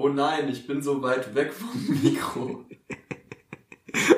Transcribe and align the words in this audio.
Oh 0.00 0.08
nein, 0.08 0.48
ich 0.48 0.64
bin 0.68 0.80
so 0.80 1.02
weit 1.02 1.34
weg 1.34 1.52
vom 1.52 1.70
Mikro. 2.04 2.64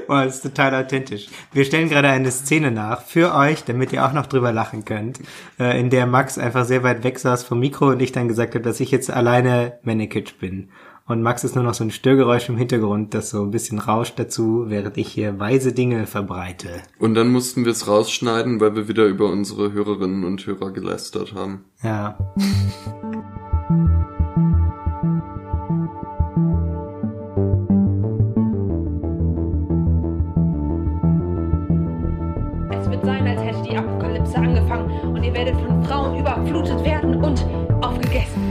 Boah, 0.07 0.25
das 0.27 0.35
ist 0.37 0.43
total 0.43 0.75
authentisch. 0.75 1.29
Wir 1.55 1.65
stellen 1.65 1.89
gerade 1.89 2.09
eine 2.09 2.31
Szene 2.31 2.71
nach 2.71 3.01
für 3.01 3.35
euch, 3.35 3.65
damit 3.65 3.91
ihr 3.91 4.05
auch 4.05 4.13
noch 4.13 4.27
drüber 4.27 4.53
lachen 4.53 4.85
könnt, 4.85 5.21
äh, 5.59 5.81
in 5.81 5.89
der 5.89 6.07
Max 6.07 6.37
einfach 6.37 6.67
sehr 6.67 6.83
weit 6.83 7.03
weg 7.03 7.19
saß 7.19 7.45
vom 7.45 7.61
Mikro 7.61 7.89
und 7.89 8.03
ich 8.03 8.13
dann 8.13 8.29
gesagt 8.29 8.55
habe, 8.55 8.63
dass 8.63 8.79
ich 8.79 8.91
jetzt 8.91 9.11
alleine 9.11 9.79
Mannequin 9.83 10.25
bin. 10.39 10.69
Und 11.07 11.23
Max 11.23 11.45
ist 11.45 11.55
nur 11.55 11.65
noch 11.65 11.73
so 11.73 11.83
ein 11.83 11.91
Störgeräusch 11.91 12.51
im 12.51 12.59
Hintergrund, 12.59 13.15
das 13.15 13.31
so 13.31 13.43
ein 13.43 13.51
bisschen 13.51 13.79
rauscht 13.79 14.19
dazu, 14.19 14.67
während 14.69 14.99
ich 14.99 15.09
hier 15.09 15.41
weise 15.41 15.73
Dinge 15.73 16.07
verbreite. 16.07 16.83
Und 16.99 17.15
dann 17.15 17.33
mussten 17.33 17.65
wir 17.65 17.73
es 17.73 17.89
rausschneiden, 17.89 18.61
weil 18.61 18.77
wir 18.77 18.87
wieder 18.87 19.07
über 19.07 19.31
unsere 19.31 19.73
Hörerinnen 19.73 20.25
und 20.25 20.47
Hörer 20.47 20.73
gelästert 20.73 21.33
haben. 21.35 21.65
Ja. 21.83 22.19
Überflutet 36.61 36.85
werden 36.85 37.25
und 37.25 37.47
aufgegessen. 37.83 38.43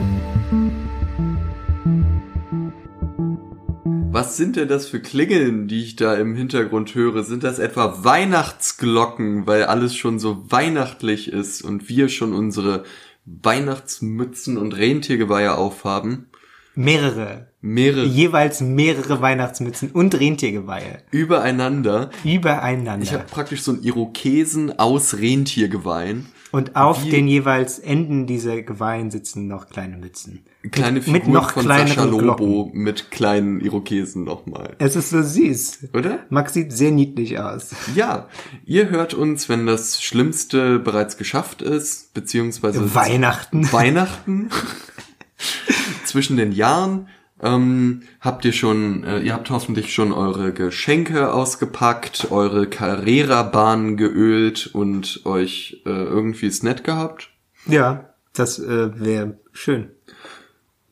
Was 4.11 4.35
sind 4.35 4.55
denn 4.55 4.67
das 4.67 4.87
für 4.87 4.99
Klingeln, 4.99 5.67
die 5.67 5.83
ich 5.83 5.95
da 5.95 6.15
im 6.15 6.35
Hintergrund 6.35 6.95
höre? 6.95 7.23
Sind 7.23 7.43
das 7.43 7.59
etwa 7.59 8.03
Weihnachtsglocken, 8.03 9.45
weil 9.45 9.65
alles 9.65 9.95
schon 9.95 10.17
so 10.17 10.43
weihnachtlich 10.49 11.31
ist 11.31 11.61
und 11.61 11.87
wir 11.87 12.09
schon 12.09 12.33
unsere 12.33 12.83
Weihnachtsmützen 13.25 14.57
und 14.57 14.75
Rentiergeweihe 14.75 15.55
aufhaben? 15.55 16.29
Mehrere. 16.73 17.47
Mehrere 17.61 18.05
Jeweils 18.05 18.61
mehrere 18.61 19.21
Weihnachtsmützen 19.21 19.91
und 19.91 20.19
Rentiergeweihe. 20.19 21.03
übereinander. 21.11 22.09
Übereinander. 22.23 23.03
Ich 23.03 23.13
habe 23.13 23.25
praktisch 23.29 23.61
so 23.61 23.73
einen 23.73 23.83
Irokesen 23.83 24.79
aus 24.79 25.17
Rentiergeweihen. 25.17 26.27
Und 26.51 26.75
auf 26.75 27.03
Wie- 27.05 27.09
den 27.09 27.27
jeweils 27.27 27.79
Enden 27.79 28.25
dieser 28.27 28.61
Geweihen 28.61 29.11
sitzen 29.11 29.47
noch 29.47 29.69
kleine 29.69 29.97
Mützen. 29.97 30.45
Kleine 30.71 30.95
mit 30.95 31.03
Figuren 31.05 31.31
noch 31.31 31.51
von 31.51 31.65
Sascha 31.65 32.03
Lobo 32.03 32.65
Glocken. 32.65 32.81
mit 32.81 33.11
kleinen 33.11 33.61
Irokesen 33.61 34.25
nochmal. 34.25 34.75
Es 34.79 34.95
ist 34.97 35.09
so 35.11 35.21
süß. 35.21 35.89
Oder? 35.93 36.19
Max 36.29 36.53
sieht 36.53 36.73
sehr 36.73 36.91
niedlich 36.91 37.39
aus. 37.39 37.73
Ja, 37.95 38.27
ihr 38.65 38.89
hört 38.89 39.13
uns, 39.13 39.47
wenn 39.47 39.65
das 39.65 40.01
Schlimmste 40.03 40.79
bereits 40.79 41.15
geschafft 41.17 41.61
ist, 41.61 42.13
beziehungsweise 42.13 42.93
Weihnachten. 42.93 43.71
Weihnachten 43.71 44.49
zwischen 46.05 46.37
den 46.37 46.51
Jahren. 46.51 47.07
Ähm, 47.41 48.01
habt 48.19 48.43
ihr 48.45 48.51
schon, 48.51 49.03
äh, 49.03 49.19
ihr 49.19 49.33
habt 49.33 49.49
hoffentlich 49.49 49.93
schon 49.93 50.11
eure 50.11 50.53
Geschenke 50.53 51.31
ausgepackt, 51.31 52.31
eure 52.31 52.67
Carrera-Bahn 52.67 53.95
geölt 53.95 54.67
und 54.73 55.21
euch 55.25 55.81
äh, 55.85 55.89
irgendwie 55.89 56.47
es 56.47 56.63
nett 56.63 56.83
gehabt. 56.83 57.29
Ja, 57.65 58.13
das 58.33 58.59
äh, 58.59 58.99
wäre 58.99 59.39
schön. 59.51 59.91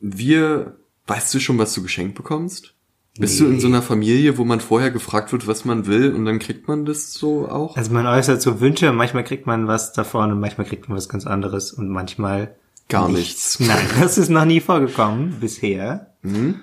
Wir, 0.00 0.76
weißt 1.06 1.34
du 1.34 1.40
schon, 1.40 1.58
was 1.58 1.74
du 1.74 1.82
geschenkt 1.82 2.14
bekommst? 2.14 2.74
Bist 3.18 3.40
du 3.40 3.46
in 3.46 3.58
so 3.58 3.66
einer 3.66 3.82
Familie, 3.82 4.38
wo 4.38 4.44
man 4.44 4.60
vorher 4.60 4.92
gefragt 4.92 5.32
wird, 5.32 5.48
was 5.48 5.64
man 5.64 5.86
will 5.86 6.12
und 6.14 6.24
dann 6.24 6.38
kriegt 6.38 6.68
man 6.68 6.84
das 6.84 7.12
so 7.12 7.48
auch? 7.48 7.76
Also 7.76 7.92
man 7.92 8.06
äußert 8.06 8.40
so 8.40 8.60
Wünsche, 8.60 8.92
manchmal 8.92 9.24
kriegt 9.24 9.44
man 9.44 9.66
was 9.66 9.92
davon 9.92 10.30
und 10.30 10.38
manchmal 10.38 10.68
kriegt 10.68 10.88
man 10.88 10.96
was 10.96 11.08
ganz 11.08 11.26
anderes 11.26 11.72
und 11.72 11.88
manchmal 11.88 12.54
Gar 12.88 13.08
nichts. 13.10 13.60
Nein, 13.60 13.86
das 14.00 14.18
ist 14.18 14.28
noch 14.30 14.44
nie 14.44 14.60
vorgekommen 14.60 15.36
bisher. 15.40 16.14
Mhm. 16.22 16.60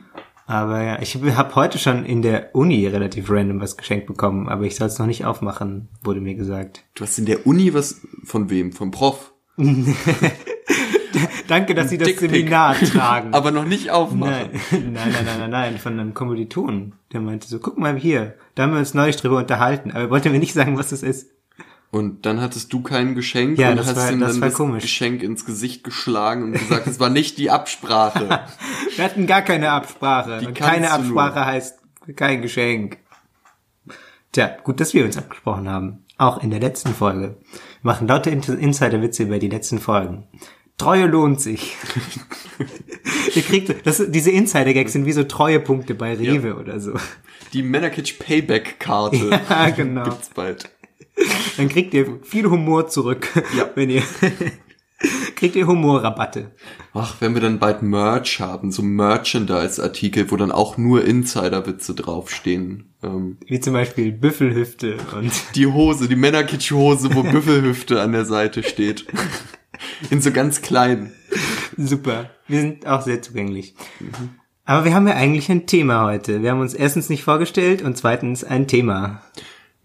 Aber 0.48 0.84
ja, 0.84 1.02
ich 1.02 1.16
habe 1.16 1.56
heute 1.56 1.80
schon 1.80 2.06
in 2.06 2.22
der 2.22 2.54
Uni 2.54 2.86
relativ 2.86 3.32
random 3.32 3.62
was 3.62 3.78
geschenkt 3.78 4.06
bekommen, 4.06 4.48
aber 4.48 4.64
ich 4.64 4.76
soll 4.76 4.88
es 4.88 5.00
noch 5.00 5.08
nicht 5.08 5.26
aufmachen, 5.26 5.90
wurde 6.04 6.22
mir 6.22 6.36
gesagt. 6.36 6.84
Du 6.94 7.04
hast 7.04 7.18
in 7.18 7.26
der 7.26 7.48
Uni 7.48 7.74
was 7.74 8.02
von 8.24 8.52
wem? 8.52 8.72
Vom 8.72 8.92
Prof? 8.92 9.34
Danke, 11.48 11.74
dass 11.76 11.90
Sie 11.90 11.98
das. 11.98 12.10
Seminar 12.18 12.76
tragen. 12.92 13.34
Aber 13.34 13.52
noch 13.52 13.66
nicht 13.66 13.90
aufmachen. 13.90 14.50
Nein, 14.72 14.94
nein, 14.94 14.94
nein, 14.94 15.26
nein, 15.26 15.40
nein, 15.40 15.50
nein, 15.50 15.78
von 15.78 16.00
einem 16.00 16.14
Kommilitonen. 16.14 16.94
Der 17.14 17.22
meinte 17.22 17.48
so, 17.48 17.60
guck 17.60 17.78
mal 17.78 17.96
hier, 17.96 18.36
da 18.56 18.64
haben 18.64 18.74
wir 18.74 18.80
uns 18.80 18.94
neulich 18.94 19.16
drüber 19.16 19.38
unterhalten, 19.38 19.92
aber 19.92 20.02
er 20.02 20.10
wollte 20.10 20.30
mir 20.30 20.40
nicht 20.40 20.54
sagen, 20.54 20.78
was 20.78 20.90
das 20.90 21.04
ist. 21.04 21.32
Und 21.96 22.26
dann 22.26 22.42
hattest 22.42 22.74
du 22.74 22.82
kein 22.82 23.16
Geschenk 23.16 23.58
Ja, 23.58 23.70
und 23.72 23.78
das 23.78 23.88
hast 23.88 23.96
war- 23.96 24.12
ihm 24.12 24.20
das 24.20 24.34
dann 24.34 24.42
das 24.42 24.54
komisch. 24.56 24.84
Geschenk 24.84 25.24
ins 25.24 25.46
Gesicht 25.46 25.86
geschlagen 25.86 26.44
und 26.44 26.52
gesagt, 26.54 26.88
es 26.88 27.00
war 27.00 27.10
nicht 27.10 27.38
die 27.38 27.50
Absprache. 27.52 28.42
Wir 28.98 29.06
hatten 29.06 29.28
gar 29.28 29.42
keine 29.42 29.72
Absprache. 29.72 30.40
Die 30.42 30.48
Und 30.48 30.56
keine 30.56 30.92
Absprache 30.92 31.46
heißt 31.46 31.78
kein 32.18 32.42
Geschenk. 32.42 32.98
Tja, 34.34 34.58
gut, 34.64 34.82
dass 34.82 34.94
wir 34.94 35.06
uns 35.06 35.18
abgesprochen 35.18 35.70
haben. 35.70 36.04
Auch 36.18 36.44
in 36.44 36.50
der 36.50 36.60
letzten 36.60 36.94
Folge. 36.94 37.38
Wir 37.82 37.92
machen 37.92 38.08
lauter 38.10 38.30
In- 38.32 38.42
Insider-Witze 38.42 39.24
über 39.24 39.40
die 39.40 39.48
letzten 39.50 39.80
Folgen. 39.80 40.28
Treue 40.78 41.06
lohnt 41.06 41.40
sich. 41.40 41.76
Ihr 43.36 43.42
kriegt, 43.42 43.88
das, 43.88 44.04
diese 44.10 44.32
Insider-Gags 44.32 44.92
sind 44.92 45.06
wie 45.06 45.14
so 45.14 45.24
Treuepunkte 45.24 45.96
bei 45.96 46.14
Rewe 46.16 46.56
oder 46.58 46.80
so. 46.82 46.94
Die 47.54 47.64
Männerkitsch 47.64 48.20
Payback-Karte 48.20 49.40
Ja, 49.50 49.70
genau. 49.70 50.04
gibt's 50.04 50.30
bald. 50.30 50.70
Dann 51.58 51.70
kriegt 51.70 51.94
ihr 51.94 52.20
viel 52.24 52.50
Humor 52.50 52.88
zurück, 52.88 53.30
Ja. 53.58 53.70
wenn 53.76 53.90
ihr, 53.90 54.04
kriegt 55.36 55.56
ihr 55.56 55.68
Humorrabatte. 55.68 56.52
Ach, 56.94 57.16
wenn 57.20 57.34
wir 57.34 57.42
dann 57.42 57.60
bald 57.60 57.82
Merch 57.82 58.40
haben, 58.40 58.72
so 58.72 58.82
Merchandise-Artikel, 58.82 60.32
wo 60.32 60.38
dann 60.38 60.52
auch 60.52 60.78
nur 60.78 61.04
Insider-Witze 61.06 61.94
draufstehen. 61.96 62.94
Ähm, 63.04 63.38
Wie 63.48 63.60
zum 63.60 63.74
Beispiel 63.74 64.12
Büffelhüfte 64.12 64.98
und 65.18 65.32
die 65.56 65.68
Hose, 65.68 66.08
die 66.08 66.16
Männerkitsch-Hose, 66.16 67.14
wo 67.14 67.24
Büffelhüfte 67.24 68.02
an 68.02 68.14
der 68.14 68.26
Seite 68.26 68.64
steht. 68.64 69.06
In 70.10 70.22
so 70.22 70.32
ganz 70.32 70.62
klein. 70.62 71.12
Super. 71.78 72.30
Wir 72.48 72.62
sind 72.62 72.88
auch 72.88 73.02
sehr 73.02 73.22
zugänglich. 73.22 73.76
Aber 74.64 74.86
wir 74.86 74.94
haben 74.96 75.08
ja 75.08 75.16
eigentlich 75.16 75.50
ein 75.52 75.68
Thema 75.68 76.06
heute. 76.06 76.42
Wir 76.42 76.52
haben 76.52 76.62
uns 76.62 76.74
erstens 76.74 77.10
nicht 77.10 77.24
vorgestellt 77.24 77.82
und 77.82 77.98
zweitens 77.98 78.44
ein 78.44 78.68
Thema. 78.68 79.22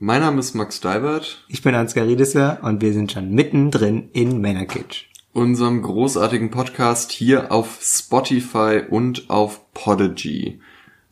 Mein 0.03 0.22
Name 0.22 0.41
ist 0.41 0.55
Max 0.55 0.81
Deibert. 0.81 1.44
Ich 1.49 1.61
bin 1.62 1.75
Ansgar 1.75 2.06
Riedesser 2.06 2.61
und 2.62 2.81
wir 2.81 2.94
sind 2.94 3.12
schon 3.12 3.33
mittendrin 3.34 4.09
in 4.15 4.41
Männerkitsch. 4.41 5.05
unserem 5.34 5.83
großartigen 5.83 6.50
Podcast 6.50 7.12
hier 7.12 7.53
auf 7.53 7.81
Spotify 7.83 8.81
und 8.88 9.28
auf 9.28 9.72
Podigy. 9.75 10.59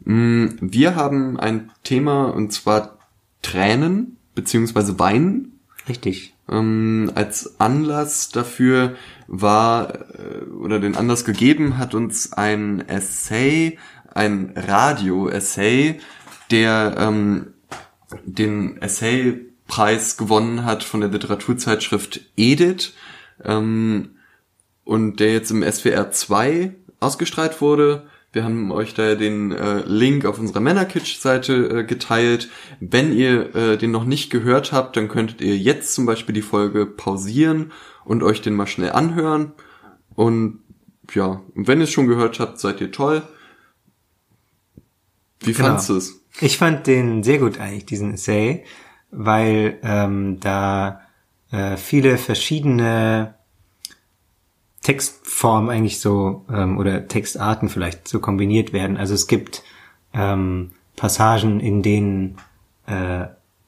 Mm, 0.04 0.47
Wir 0.60 0.97
haben 0.97 1.38
ein 1.38 1.71
Thema 1.84 2.34
und 2.34 2.50
zwar 2.53 2.97
Tränen 3.43 4.16
beziehungsweise 4.34 4.99
Weinen. 4.99 5.60
Richtig. 5.87 6.34
Ähm, 6.50 7.12
als 7.15 7.60
Anlass 7.60 8.31
dafür 8.31 8.97
war 9.26 9.94
äh, 10.19 10.44
oder 10.62 10.81
den 10.81 10.97
Anlass 10.97 11.26
gegeben 11.26 11.76
hat 11.76 11.94
uns 11.94 12.32
ein 12.32 12.88
Essay, 12.88 13.78
ein 14.15 14.55
Radio-Essay, 14.56 16.00
der 16.50 16.94
ähm, 16.99 17.49
den 18.24 18.80
Essay-Preis 18.80 20.16
gewonnen 20.16 20.64
hat 20.64 20.84
von 20.84 21.00
der 21.00 21.10
Literaturzeitschrift 21.10 22.20
Edith 22.36 22.94
ähm, 23.44 24.16
und 24.84 25.20
der 25.20 25.32
jetzt 25.32 25.50
im 25.50 25.62
SWR 25.62 26.10
2 26.10 26.74
ausgestrahlt 27.00 27.60
wurde. 27.60 28.06
Wir 28.32 28.44
haben 28.44 28.70
euch 28.72 28.92
da 28.94 29.14
den 29.14 29.52
äh, 29.52 29.80
Link 29.86 30.26
auf 30.26 30.38
unserer 30.38 30.60
Männerkitsch-Seite 30.60 31.80
äh, 31.80 31.84
geteilt. 31.84 32.50
Wenn 32.78 33.12
ihr 33.12 33.54
äh, 33.54 33.78
den 33.78 33.91
noch 33.91 34.04
nicht 34.04 34.30
gehört 34.30 34.72
habt, 34.72 34.96
dann 34.96 35.08
könntet 35.08 35.40
ihr 35.40 35.56
jetzt 35.56 35.94
zum 35.94 36.04
Beispiel 36.04 36.34
die 36.34 36.42
Folge 36.42 36.84
pausieren 36.84 37.72
und 38.04 38.22
euch 38.22 38.42
den 38.42 38.54
mal 38.54 38.66
schnell 38.66 38.92
anhören. 38.92 39.52
Und 40.14 40.60
ja, 41.14 41.42
und 41.54 41.69
wenn 41.69 41.78
ihr 41.78 41.84
es 41.84 41.90
schon 41.90 42.06
gehört 42.06 42.38
habt, 42.38 42.58
seid 42.58 42.80
ihr 42.82 42.92
toll. 42.92 43.22
Wie 45.40 45.52
Genau. 45.52 45.69
fandst 45.69 45.88
du 45.88 45.96
es? 45.96 46.20
Ich 46.40 46.58
fand 46.58 46.87
den 46.87 47.23
sehr 47.23 47.38
gut 47.38 47.58
eigentlich, 47.58 47.87
diesen 47.87 48.14
Essay, 48.14 48.64
weil 49.11 49.79
ähm, 49.82 50.38
da 50.40 51.00
äh, 51.50 51.76
viele 51.76 52.19
verschiedene 52.19 53.35
Textformen 54.82 55.70
eigentlich 55.70 56.00
so 56.00 56.44
ähm, 56.52 56.79
oder 56.79 57.08
Textarten 57.08 57.69
vielleicht 57.69 58.06
so 58.06 58.20
kombiniert 58.20 58.73
werden. 58.73 58.96
Also 58.96 59.14
es 59.14 59.26
gibt 59.26 59.62
ähm, 60.14 60.70
Passagen, 60.96 61.61
in 61.61 61.82
denen 61.82 62.37
äh, 62.87 63.26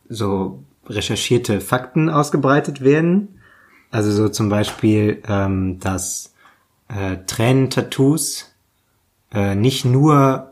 so 0.08 0.62
recherchierte 0.86 1.60
Fakten 1.60 2.08
ausgebreitet 2.08 2.82
werden. 2.82 3.40
Also 3.90 4.12
so 4.12 4.28
zum 4.28 4.48
Beispiel, 4.48 5.22
ähm, 5.28 5.80
dass 5.80 6.34
äh, 6.88 7.16
Tränentattoos 7.26 8.54
äh, 9.32 9.54
nicht 9.54 9.84
nur 9.84 10.49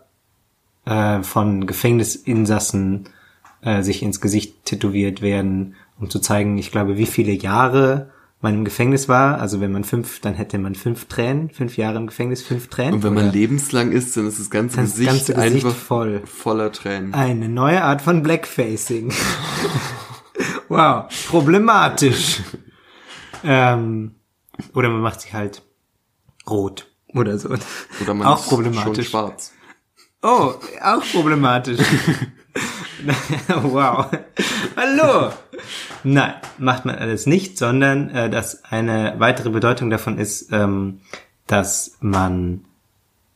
äh, 0.89 1.23
von 1.23 1.67
Gefängnisinsassen 1.67 3.11
äh, 3.61 3.83
sich 3.83 4.03
ins 4.03 4.21
Gesicht 4.21 4.65
tätowiert 4.65 5.21
werden, 5.21 5.75
um 6.01 6.09
zu 6.09 6.19
zeigen, 6.19 6.57
ich 6.59 6.71
glaube, 6.71 6.97
wie 6.97 7.07
viele 7.07 7.33
Jahre 7.33 8.11
man 8.41 8.55
im 8.55 8.65
Gefängnis 8.65 9.09
war. 9.09 9.41
Also 9.41 9.61
wenn 9.61 9.73
man 9.73 9.85
fünf, 9.85 10.21
dann 10.21 10.35
hätte 10.35 10.59
man 10.59 10.75
fünf 10.75 11.07
Tränen, 11.07 11.51
fünf 11.51 11.77
Jahre 11.77 11.97
im 11.99 12.07
Gefängnis, 12.07 12.43
fünf 12.43 12.69
Tränen. 12.69 12.95
Und 12.95 13.03
wenn 13.03 13.15
man 13.15 13.33
lebenslang 13.33 13.93
ist, 13.93 14.17
dann 14.17 14.27
ist 14.27 14.39
das 14.39 14.49
ganze 14.49 14.77
Das 14.77 14.93
Gesicht 14.93 15.11
ganze 15.11 15.35
Gesicht 15.35 15.65
einfach 15.67 15.75
voll. 15.75 16.23
voller 16.25 16.73
Tränen. 16.73 17.15
eine 17.15 17.49
neue 17.49 17.83
Art 17.83 18.01
von 18.01 18.23
Blackfacing. 18.23 19.13
wow, 20.69 21.05
problematisch. 21.29 22.41
ähm, 23.45 24.15
oder 24.73 24.89
man 24.89 25.01
macht 25.01 25.21
sich 25.21 25.35
halt 25.35 25.63
rot 26.49 26.87
oder 27.13 27.39
so. 27.39 27.51
Oder 28.01 28.15
man 28.15 28.27
auch 28.29 28.39
ist 28.41 28.49
schon 28.49 28.63
problematisch. 28.63 29.09
schwarz. 29.09 29.53
Oh, 30.23 30.55
auch 30.83 31.03
problematisch. 31.13 31.79
wow. 33.63 34.07
Hallo. 34.77 35.33
Nein, 36.03 36.35
macht 36.59 36.85
man 36.85 36.97
alles 36.97 37.27
nicht, 37.27 37.57
sondern 37.57 38.11
äh, 38.11 38.29
dass 38.29 38.65
eine 38.65 39.15
weitere 39.19 39.51
Bedeutung 39.51 39.91
davon 39.91 40.19
ist, 40.19 40.53
ähm, 40.53 41.01
dass 41.47 41.97
man 42.01 42.65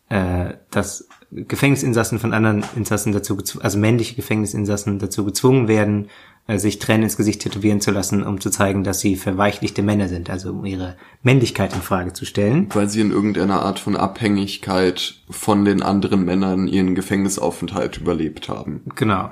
äh, 0.09 0.55
dass 0.71 1.09
Gefängnisinsassen 1.31 2.19
von 2.19 2.35
anderen 2.35 2.65
Insassen 2.75 3.13
dazu 3.13 3.39
also 3.61 3.79
männliche 3.79 4.17
Gefängnisinsassen 4.17 4.99
dazu 4.99 5.25
gezwungen 5.25 5.69
werden, 5.69 6.11
sich 6.49 6.79
Tränen 6.79 7.05
ins 7.05 7.17
Gesicht 7.17 7.43
tätowieren 7.43 7.81
zu 7.81 7.93
lassen, 7.93 8.25
um 8.25 8.41
zu 8.41 8.51
zeigen, 8.51 8.83
dass 8.85 9.01
sie 9.01 9.17
verweichlichte 9.17 9.83
Männer 9.83 10.09
sind, 10.09 10.29
also 10.29 10.51
um 10.51 10.65
ihre 10.65 10.97
Männlichkeit 11.23 11.73
in 11.73 11.83
Frage 11.83 12.13
zu 12.13 12.25
stellen. 12.25 12.69
Weil 12.75 12.89
sie 12.89 13.01
in 13.01 13.13
irgendeiner 13.13 13.63
Art 13.63 13.79
von 13.79 13.97
Abhängigkeit 13.97 15.15
von 15.31 15.65
den 15.65 15.83
anderen 15.83 16.25
Männern 16.25 16.67
ihren 16.67 16.95
Gefängnisaufenthalt 16.95 17.99
überlebt 17.99 18.49
haben. 18.49 18.83
Genau. 18.97 19.31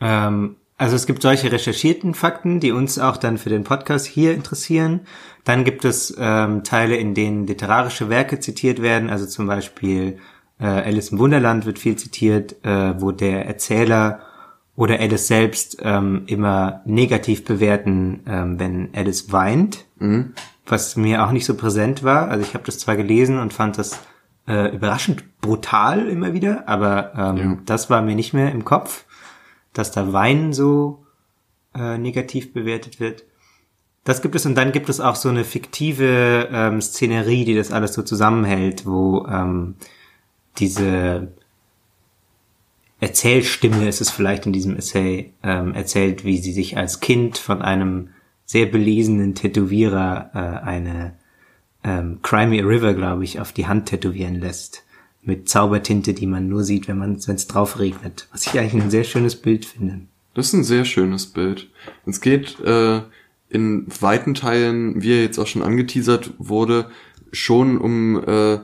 Ähm, 0.00 0.56
also 0.76 0.96
es 0.96 1.06
gibt 1.06 1.22
solche 1.22 1.50
recherchierten 1.50 2.12
Fakten, 2.12 2.60
die 2.60 2.72
uns 2.72 2.98
auch 2.98 3.16
dann 3.16 3.38
für 3.38 3.50
den 3.50 3.64
Podcast 3.64 4.06
hier 4.06 4.34
interessieren. 4.34 5.00
Dann 5.44 5.64
gibt 5.64 5.84
es 5.84 6.14
ähm, 6.18 6.64
Teile, 6.64 6.96
in 6.96 7.14
denen 7.14 7.46
literarische 7.46 8.08
Werke 8.08 8.40
zitiert 8.40 8.82
werden, 8.82 9.08
also 9.08 9.26
zum 9.26 9.46
Beispiel 9.46 10.18
äh, 10.58 10.66
Alice 10.66 11.10
im 11.10 11.18
Wunderland 11.18 11.66
wird 11.66 11.78
viel 11.78 11.96
zitiert, 11.96 12.56
äh, 12.64 13.00
wo 13.00 13.10
der 13.10 13.46
Erzähler 13.46 14.20
oder 14.76 14.98
Alice 15.00 15.26
selbst 15.26 15.78
ähm, 15.82 16.22
immer 16.26 16.80
negativ 16.86 17.44
bewerten, 17.44 18.20
ähm, 18.26 18.58
wenn 18.58 18.88
Alice 18.94 19.30
weint, 19.32 19.84
was 20.66 20.96
mir 20.96 21.24
auch 21.24 21.30
nicht 21.32 21.44
so 21.44 21.54
präsent 21.54 22.02
war. 22.02 22.28
Also 22.28 22.42
ich 22.44 22.54
habe 22.54 22.64
das 22.64 22.78
zwar 22.78 22.96
gelesen 22.96 23.38
und 23.38 23.52
fand 23.52 23.78
das 23.78 24.00
äh, 24.48 24.74
überraschend 24.74 25.40
brutal 25.40 26.08
immer 26.08 26.32
wieder, 26.32 26.66
aber 26.68 27.12
ähm, 27.16 27.36
Ja. 27.36 27.58
das 27.66 27.90
war 27.90 28.02
mir 28.02 28.14
nicht 28.16 28.32
mehr 28.34 28.50
im 28.50 28.64
Kopf, 28.64 29.04
dass 29.74 29.90
da 29.92 30.12
Weinen 30.12 30.52
so 30.52 31.04
äh, 31.74 31.98
negativ 31.98 32.52
bewertet 32.52 32.98
wird. 32.98 33.24
Das 34.04 34.20
gibt 34.22 34.34
es 34.34 34.44
und 34.46 34.56
dann 34.56 34.72
gibt 34.72 34.88
es 34.88 35.00
auch 35.00 35.14
so 35.14 35.28
eine 35.28 35.44
fiktive 35.44 36.48
ähm, 36.50 36.80
Szenerie, 36.80 37.44
die 37.44 37.54
das 37.54 37.70
alles 37.70 37.94
so 37.94 38.02
zusammenhält, 38.02 38.84
wo 38.86 39.24
ähm, 39.28 39.76
diese 40.58 41.28
Erzählstimme 43.02 43.88
ist 43.88 44.00
es 44.00 44.10
vielleicht 44.12 44.46
in 44.46 44.52
diesem 44.52 44.76
Essay 44.76 45.32
ähm, 45.42 45.74
erzählt, 45.74 46.24
wie 46.24 46.38
sie 46.38 46.52
sich 46.52 46.76
als 46.76 47.00
Kind 47.00 47.36
von 47.36 47.60
einem 47.60 48.10
sehr 48.44 48.66
belesenen 48.66 49.34
Tätowierer 49.34 50.30
äh, 50.32 50.64
eine 50.64 51.14
ähm, 51.82 52.20
Crimey 52.22 52.60
River, 52.60 52.94
glaube 52.94 53.24
ich, 53.24 53.40
auf 53.40 53.52
die 53.52 53.66
Hand 53.66 53.86
tätowieren 53.86 54.36
lässt. 54.36 54.84
Mit 55.20 55.48
Zaubertinte, 55.48 56.14
die 56.14 56.28
man 56.28 56.48
nur 56.48 56.62
sieht, 56.62 56.86
wenn 56.86 56.98
man 56.98 57.14
es 57.14 57.46
drauf 57.48 57.80
regnet. 57.80 58.28
Was 58.30 58.46
ich 58.46 58.56
eigentlich 58.56 58.80
ein 58.80 58.90
sehr 58.90 59.02
schönes 59.02 59.34
Bild 59.34 59.64
finde. 59.64 60.02
Das 60.34 60.46
ist 60.46 60.52
ein 60.52 60.64
sehr 60.64 60.84
schönes 60.84 61.26
Bild. 61.26 61.70
Es 62.06 62.20
geht 62.20 62.60
äh, 62.60 63.02
in 63.48 63.86
weiten 64.00 64.34
Teilen, 64.34 65.02
wie 65.02 65.10
er 65.10 65.22
jetzt 65.22 65.40
auch 65.40 65.48
schon 65.48 65.62
angeteasert 65.62 66.34
wurde, 66.38 66.88
schon 67.32 67.78
um 67.78 68.22
äh, 68.24 68.60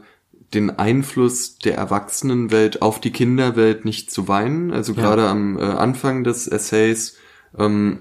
den 0.55 0.71
Einfluss 0.79 1.59
der 1.59 1.77
Erwachsenenwelt 1.77 2.81
auf 2.81 3.01
die 3.01 3.11
Kinderwelt 3.13 3.85
nicht 3.85 4.11
zu 4.11 4.29
weinen. 4.29 4.73
Also 4.73 4.95
Ja. 4.95 5.03
gerade 5.03 5.29
am 5.29 5.59
äh, 5.59 5.63
Anfang 5.63 6.25
des 6.25 6.47
Essays, 6.49 7.17
ähm, 7.59 8.01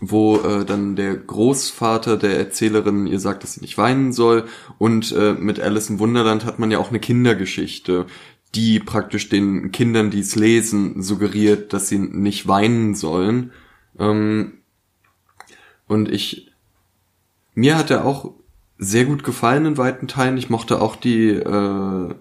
wo 0.00 0.38
äh, 0.38 0.64
dann 0.64 0.96
der 0.96 1.16
Großvater 1.16 2.16
der 2.16 2.38
Erzählerin 2.38 3.06
ihr 3.06 3.20
sagt, 3.20 3.42
dass 3.42 3.54
sie 3.54 3.60
nicht 3.60 3.78
weinen 3.78 4.12
soll. 4.12 4.44
Und 4.78 5.12
äh, 5.12 5.34
mit 5.34 5.60
Alice 5.60 5.90
im 5.90 5.98
Wunderland 5.98 6.44
hat 6.44 6.58
man 6.58 6.70
ja 6.70 6.78
auch 6.78 6.90
eine 6.90 7.00
Kindergeschichte, 7.00 8.06
die 8.54 8.80
praktisch 8.80 9.28
den 9.28 9.70
Kindern, 9.70 10.10
die 10.10 10.20
es 10.20 10.34
lesen, 10.34 11.02
suggeriert, 11.02 11.72
dass 11.72 11.88
sie 11.88 11.98
nicht 11.98 12.48
weinen 12.48 12.94
sollen. 12.96 13.52
Ähm, 13.98 14.54
und 15.86 16.10
ich, 16.10 16.50
mir 17.54 17.76
hat 17.76 17.90
er 17.90 18.04
auch 18.04 18.32
sehr 18.80 19.04
gut 19.04 19.22
gefallen 19.22 19.66
in 19.66 19.78
weiten 19.78 20.08
Teilen. 20.08 20.38
Ich 20.38 20.50
mochte 20.50 20.80
auch 20.80 20.96
die, 20.96 21.28
äh, 21.28 22.14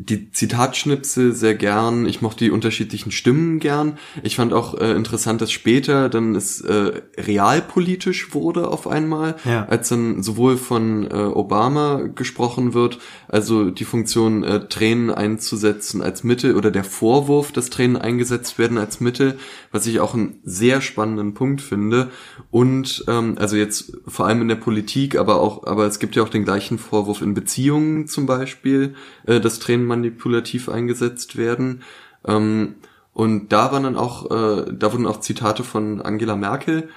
die 0.00 0.30
Zitatschnipsel 0.30 1.32
sehr 1.32 1.56
gern. 1.56 2.06
Ich 2.06 2.22
mochte 2.22 2.44
die 2.44 2.52
unterschiedlichen 2.52 3.10
Stimmen 3.10 3.58
gern. 3.58 3.98
Ich 4.22 4.36
fand 4.36 4.52
auch 4.52 4.74
äh, 4.78 4.92
interessant, 4.92 5.40
dass 5.40 5.50
später 5.50 6.08
dann 6.08 6.36
es 6.36 6.60
äh, 6.60 7.02
realpolitisch 7.18 8.32
wurde 8.32 8.68
auf 8.68 8.86
einmal, 8.86 9.34
Ja. 9.44 9.66
als 9.66 9.88
dann 9.88 10.22
sowohl 10.22 10.56
von 10.56 11.10
äh, 11.10 11.14
Obama 11.14 12.02
gesprochen 12.14 12.74
wird, 12.74 13.00
also 13.26 13.70
die 13.70 13.84
Funktion 13.84 14.44
äh, 14.44 14.68
Tränen 14.68 15.10
einzusetzen 15.10 16.00
als 16.00 16.22
Mittel 16.22 16.54
oder 16.54 16.70
der 16.70 16.84
Vorwurf, 16.84 17.50
dass 17.50 17.68
Tränen 17.68 17.96
eingesetzt 17.96 18.56
werden 18.56 18.78
als 18.78 19.00
Mittel, 19.00 19.36
was 19.72 19.84
ich 19.88 19.98
auch 19.98 20.14
einen 20.14 20.38
sehr 20.44 20.80
spannenden 20.80 21.34
Punkt 21.34 21.60
finde. 21.60 22.10
Und 22.52 23.04
ähm, 23.08 23.34
also 23.38 23.56
jetzt 23.56 23.96
vor 24.06 24.26
allem 24.26 24.42
in 24.42 24.48
der 24.48 24.54
Politik, 24.54 25.16
aber 25.16 25.40
auch, 25.40 25.66
aber 25.66 25.86
es 25.86 25.98
gibt 25.98 26.14
ja 26.14 26.22
auch 26.22 26.28
den 26.28 26.44
gleichen 26.44 26.78
Vorwurf 26.78 27.20
in 27.20 27.34
Beziehungen 27.34 28.06
zum 28.06 28.26
Beispiel, 28.26 28.94
äh, 29.26 29.40
dass 29.40 29.58
Tränen 29.58 29.87
manipulativ 29.88 30.68
eingesetzt 30.68 31.36
werden. 31.36 31.82
Ähm, 32.26 32.76
und 33.12 33.52
da 33.52 33.72
waren 33.72 33.82
dann 33.82 33.96
auch, 33.96 34.30
äh, 34.30 34.72
da 34.72 34.92
wurden 34.92 35.06
auch 35.06 35.20
Zitate 35.20 35.64
von 35.64 36.00
Angela 36.00 36.36
Merkel 36.36 36.88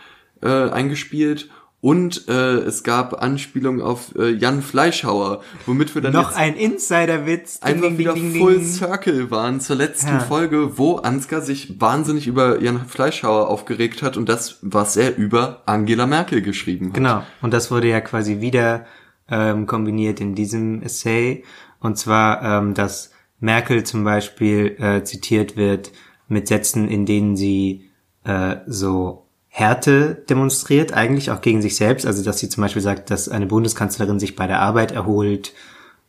äh, 0.41 0.69
eingespielt. 0.69 1.49
Und 1.81 2.27
äh, 2.27 2.57
es 2.57 2.83
gab 2.83 3.23
Anspielungen 3.23 3.81
auf 3.81 4.13
äh, 4.15 4.29
Jan 4.29 4.61
Fleischhauer, 4.61 5.41
womit 5.65 5.95
wir 5.95 6.03
dann 6.03 6.13
Noch 6.13 6.35
ein 6.35 6.55
Insiderwitz. 6.55 7.59
Ding, 7.59 7.73
einfach 7.73 7.88
ding, 7.88 7.97
wieder 7.97 8.13
ding, 8.13 8.33
ding, 8.33 8.41
Full 8.43 8.57
ding. 8.57 8.65
Circle 8.67 9.31
waren 9.31 9.59
zur 9.59 9.77
letzten 9.77 10.09
Ja. 10.09 10.19
Folge, 10.19 10.77
wo 10.77 10.97
Ansgar 10.97 11.41
sich 11.41 11.81
wahnsinnig 11.81 12.27
über 12.27 12.61
Jan 12.61 12.85
Fleischhauer 12.85 13.49
aufgeregt 13.49 14.03
hat 14.03 14.15
und 14.15 14.29
das, 14.29 14.59
was 14.61 14.95
er 14.95 15.17
über 15.17 15.63
Angela 15.65 16.05
Merkel 16.05 16.43
geschrieben 16.43 16.89
hat. 16.89 16.93
Genau. 16.93 17.23
Und 17.41 17.51
das 17.51 17.71
wurde 17.71 17.88
ja 17.88 17.99
quasi 17.99 18.41
wieder 18.41 18.85
ähm, 19.27 19.65
kombiniert 19.65 20.21
in 20.21 20.35
diesem 20.35 20.83
Essay. 20.83 21.43
Und 21.81 21.97
zwar, 21.97 22.41
ähm, 22.43 22.73
dass 22.73 23.11
Merkel 23.41 23.83
zum 23.83 24.05
Beispiel 24.05 24.77
äh, 24.79 25.03
zitiert 25.03 25.57
wird 25.57 25.91
mit 26.29 26.47
Sätzen, 26.47 26.88
in 26.88 27.05
denen 27.05 27.35
sie 27.35 27.89
äh, 28.23 28.57
so 28.67 29.25
Härte 29.50 30.23
demonstriert, 30.29 30.93
eigentlich 30.93 31.29
auch 31.31 31.41
gegen 31.41 31.61
sich 31.61 31.75
selbst. 31.75 32.05
Also 32.05 32.23
dass 32.23 32.39
sie 32.39 32.47
zum 32.47 32.61
Beispiel 32.61 32.81
sagt, 32.81 33.09
dass 33.09 33.27
eine 33.27 33.47
Bundeskanzlerin 33.47 34.19
sich 34.19 34.38
bei 34.38 34.47
der 34.47 34.61
Arbeit 34.61 34.93
erholt 34.93 35.51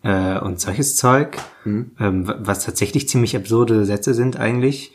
äh, 0.05 0.39
und 0.39 0.61
solches 0.61 0.95
Zeug, 0.95 1.39
ähm, 1.67 1.91
wa- 1.99 2.37
was 2.39 2.65
tatsächlich 2.65 3.09
ziemlich 3.09 3.35
absurde 3.35 3.85
Sätze 3.85 4.15
sind 4.15 4.37
eigentlich 4.37 4.93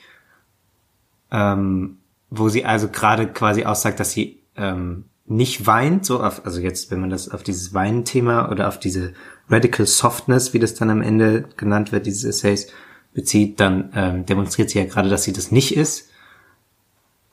ähm, 1.32 1.98
wo 2.30 2.50
sie 2.50 2.66
also 2.66 2.88
gerade 2.90 3.28
quasi 3.28 3.66
aussagt, 3.66 4.00
dass 4.00 4.12
sie 4.12 4.42
ähm, 4.56 5.06
nicht 5.28 5.68
weint, 5.68 6.06
so 6.06 6.24
auf, 6.24 6.46
also 6.46 6.62
jetzt, 6.62 6.90
wenn 6.90 7.02
man 7.02 7.10
das 7.10 7.30
auf 7.30 7.44
dieses 7.44 7.74
Weinen-Thema 7.74 8.50
oder 8.50 8.68
auf 8.68 8.80
diese 8.80 9.14
Radical 9.50 9.86
Softness, 9.86 10.54
wie 10.54 10.60
das 10.60 10.74
dann 10.74 10.90
am 10.90 11.02
Ende 11.02 11.46
genannt 11.58 11.92
wird, 11.92 12.06
dieses 12.06 12.24
Essays, 12.24 12.68
bezieht, 13.14 13.60
dann 13.60 13.92
ähm, 13.96 14.26
demonstriert 14.26 14.70
sie 14.70 14.80
ja 14.80 14.86
gerade, 14.86 15.10
dass 15.10 15.24
sie 15.24 15.34
das 15.34 15.52
nicht 15.52 15.76
ist. 15.76 16.10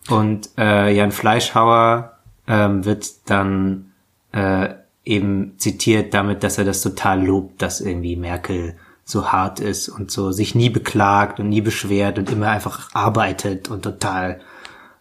Und 0.09 0.51
äh, 0.59 0.95
Jan 0.95 1.13
Fleischhauer 1.13 2.19
ähm, 2.47 2.85
wird 2.85 3.31
dann 3.31 3.93
äh, 4.33 4.75
eben 5.05 5.59
zitiert 5.59 6.15
damit, 6.15 6.43
dass 6.43 6.59
er 6.59 6.65
das 6.65 6.83
total 6.83 7.25
lobt, 7.25 7.63
dass 7.63 7.81
irgendwie 7.81 8.17
Merkel 8.17 8.77
so 9.05 9.31
hart 9.31 9.61
ist 9.61 9.89
und 9.89 10.11
so 10.11 10.33
sich 10.33 10.55
nie 10.55 10.71
beklagt 10.71 11.39
und 11.39 11.51
nie 11.51 11.61
beschwert 11.61 12.19
und 12.19 12.31
immer 12.31 12.49
einfach 12.49 12.95
arbeitet 12.95 13.69
und 13.69 13.83
total 13.83 14.41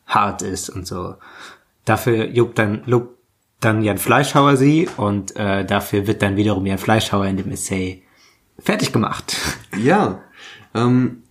hart 0.05 0.41
ist 0.41 0.69
und 0.69 0.85
so. 0.85 1.15
Dafür 1.85 2.27
lobt 2.27 2.57
dann, 2.57 2.83
lobt 2.85 3.17
dann 3.59 3.81
Jan 3.81 3.97
Fleischhauer 3.97 4.57
sie 4.57 4.89
und 4.97 5.35
äh, 5.35 5.65
dafür 5.65 6.07
wird 6.07 6.21
dann 6.21 6.35
wiederum 6.35 6.65
Jan 6.65 6.77
Fleischhauer 6.77 7.25
in 7.27 7.37
dem 7.37 7.51
Essay 7.51 8.03
fertig 8.59 8.91
gemacht. 8.91 9.35
Ja, 9.75 10.21
ähm, 10.75 11.23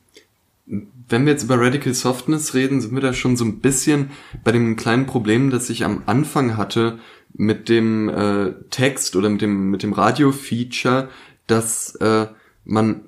wenn 0.67 1.27
wir 1.27 1.33
jetzt 1.33 1.45
über 1.45 1.61
Radical 1.61 1.95
Softness 1.95 2.55
reden, 2.55 2.81
sind 2.81 2.93
wir 2.93 3.01
da 3.01 3.13
schon 3.13 3.37
so 3.37 3.45
ein 3.45 3.61
bisschen 3.61 4.11
bei 4.43 4.51
dem 4.51 4.75
kleinen 4.75 5.07
Problem, 5.07 5.51
das 5.51 5.71
ich 5.71 5.85
am 5.85 6.03
Anfang 6.07 6.57
hatte 6.57 6.99
mit 7.33 7.69
dem 7.69 8.09
äh, 8.09 8.55
Text 8.71 9.15
oder 9.15 9.29
mit 9.31 9.43
dem 9.43 9.71
mit 9.71 9.85
dem 9.85 9.93
Radio-Feature, 9.93 11.09
dass 11.47 11.95
äh, 11.97 12.27
man 12.65 13.03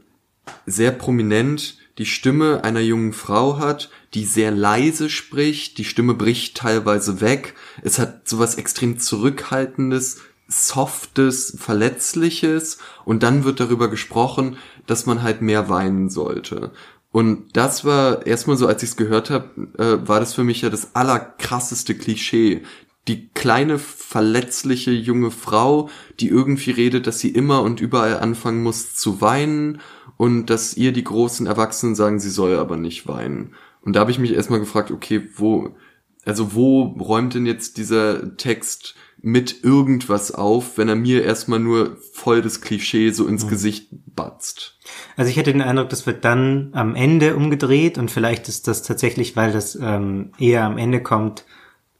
sehr 0.66 0.92
prominent 0.92 1.78
die 1.98 2.06
Stimme 2.06 2.62
einer 2.64 2.80
jungen 2.80 3.12
Frau 3.12 3.58
hat, 3.58 3.90
die 4.14 4.24
sehr 4.24 4.50
leise 4.50 5.10
spricht, 5.10 5.78
die 5.78 5.84
Stimme 5.84 6.14
bricht 6.14 6.56
teilweise 6.56 7.20
weg, 7.20 7.54
es 7.82 7.98
hat 7.98 8.28
sowas 8.28 8.54
extrem 8.54 8.98
zurückhaltendes, 8.98 10.18
softes, 10.46 11.56
verletzliches 11.58 12.78
und 13.04 13.22
dann 13.22 13.44
wird 13.44 13.60
darüber 13.60 13.88
gesprochen, 13.88 14.56
dass 14.86 15.06
man 15.06 15.22
halt 15.22 15.42
mehr 15.42 15.68
weinen 15.68 16.10
sollte. 16.10 16.70
Und 17.10 17.56
das 17.56 17.84
war 17.84 18.26
erstmal 18.26 18.56
so, 18.56 18.66
als 18.66 18.82
ich 18.82 18.90
es 18.90 18.96
gehört 18.96 19.30
habe, 19.30 19.68
äh, 19.78 20.08
war 20.08 20.20
das 20.20 20.34
für 20.34 20.44
mich 20.44 20.62
ja 20.62 20.70
das 20.70 20.96
allerkrasseste 20.96 21.94
Klischee. 21.94 22.62
Die 23.06 23.28
kleine, 23.28 23.78
verletzliche 23.78 24.90
junge 24.90 25.30
Frau, 25.30 25.90
die 26.18 26.28
irgendwie 26.28 26.72
redet, 26.72 27.06
dass 27.06 27.20
sie 27.20 27.28
immer 27.28 27.62
und 27.62 27.80
überall 27.80 28.18
anfangen 28.18 28.62
muss 28.62 28.94
zu 28.96 29.20
weinen 29.20 29.80
und 30.16 30.46
dass 30.46 30.76
ihr 30.76 30.92
die 30.92 31.04
großen 31.04 31.46
Erwachsenen 31.46 31.94
sagen, 31.94 32.18
sie 32.18 32.30
soll 32.30 32.56
aber 32.56 32.76
nicht 32.76 33.06
weinen. 33.06 33.54
Und 33.84 33.94
da 33.94 34.00
habe 34.00 34.10
ich 34.10 34.18
mich 34.18 34.32
erstmal 34.32 34.60
gefragt, 34.60 34.90
okay, 34.90 35.28
wo, 35.36 35.76
also 36.24 36.54
wo 36.54 36.82
räumt 36.82 37.34
denn 37.34 37.46
jetzt 37.46 37.76
dieser 37.76 38.36
Text 38.36 38.94
mit 39.20 39.64
irgendwas 39.64 40.32
auf, 40.32 40.76
wenn 40.76 40.88
er 40.88 40.96
mir 40.96 41.24
erstmal 41.24 41.58
nur 41.58 41.96
voll 42.12 42.42
das 42.42 42.60
Klischee 42.60 43.10
so 43.10 43.26
ins 43.26 43.44
mhm. 43.44 43.50
Gesicht 43.50 43.88
batzt. 43.90 44.78
Also 45.16 45.30
ich 45.30 45.36
hätte 45.36 45.52
den 45.52 45.62
Eindruck, 45.62 45.88
das 45.88 46.06
wird 46.06 46.24
dann 46.24 46.70
am 46.72 46.94
Ende 46.94 47.36
umgedreht 47.36 47.96
und 47.96 48.10
vielleicht 48.10 48.48
ist 48.48 48.68
das 48.68 48.82
tatsächlich, 48.82 49.34
weil 49.36 49.52
das 49.52 49.78
ähm, 49.80 50.32
eher 50.38 50.64
am 50.64 50.76
Ende 50.78 51.02
kommt, 51.02 51.44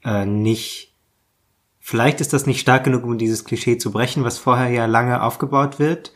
äh, 0.04 0.26
nicht. 0.26 0.94
Vielleicht 1.80 2.20
ist 2.20 2.32
das 2.32 2.46
nicht 2.46 2.60
stark 2.60 2.84
genug, 2.84 3.04
um 3.04 3.18
dieses 3.18 3.44
Klischee 3.44 3.78
zu 3.78 3.90
brechen, 3.90 4.24
was 4.24 4.38
vorher 4.38 4.70
ja 4.70 4.86
lange 4.86 5.22
aufgebaut 5.22 5.78
wird. 5.78 6.12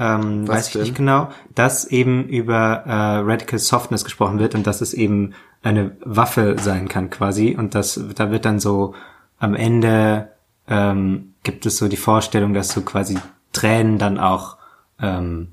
Ähm, 0.00 0.48
weiß 0.48 0.68
ich 0.68 0.72
denn? 0.72 0.82
nicht 0.82 0.94
genau, 0.94 1.28
dass 1.54 1.84
eben 1.84 2.26
über 2.26 2.84
äh, 2.86 3.18
Radical 3.18 3.58
Softness 3.58 4.02
gesprochen 4.02 4.38
wird 4.38 4.54
und 4.54 4.66
dass 4.66 4.80
es 4.80 4.94
eben 4.94 5.34
eine 5.62 5.94
Waffe 6.02 6.56
sein 6.58 6.88
kann 6.88 7.10
quasi 7.10 7.54
und 7.54 7.74
das 7.74 8.00
da 8.14 8.30
wird 8.30 8.46
dann 8.46 8.60
so 8.60 8.94
am 9.38 9.54
Ende 9.54 10.30
ähm, 10.68 11.34
gibt 11.42 11.66
es 11.66 11.76
so 11.76 11.88
die 11.88 11.98
Vorstellung, 11.98 12.54
dass 12.54 12.70
so 12.70 12.80
quasi 12.80 13.18
Tränen 13.52 13.98
dann 13.98 14.18
auch 14.18 14.56
ähm, 15.00 15.48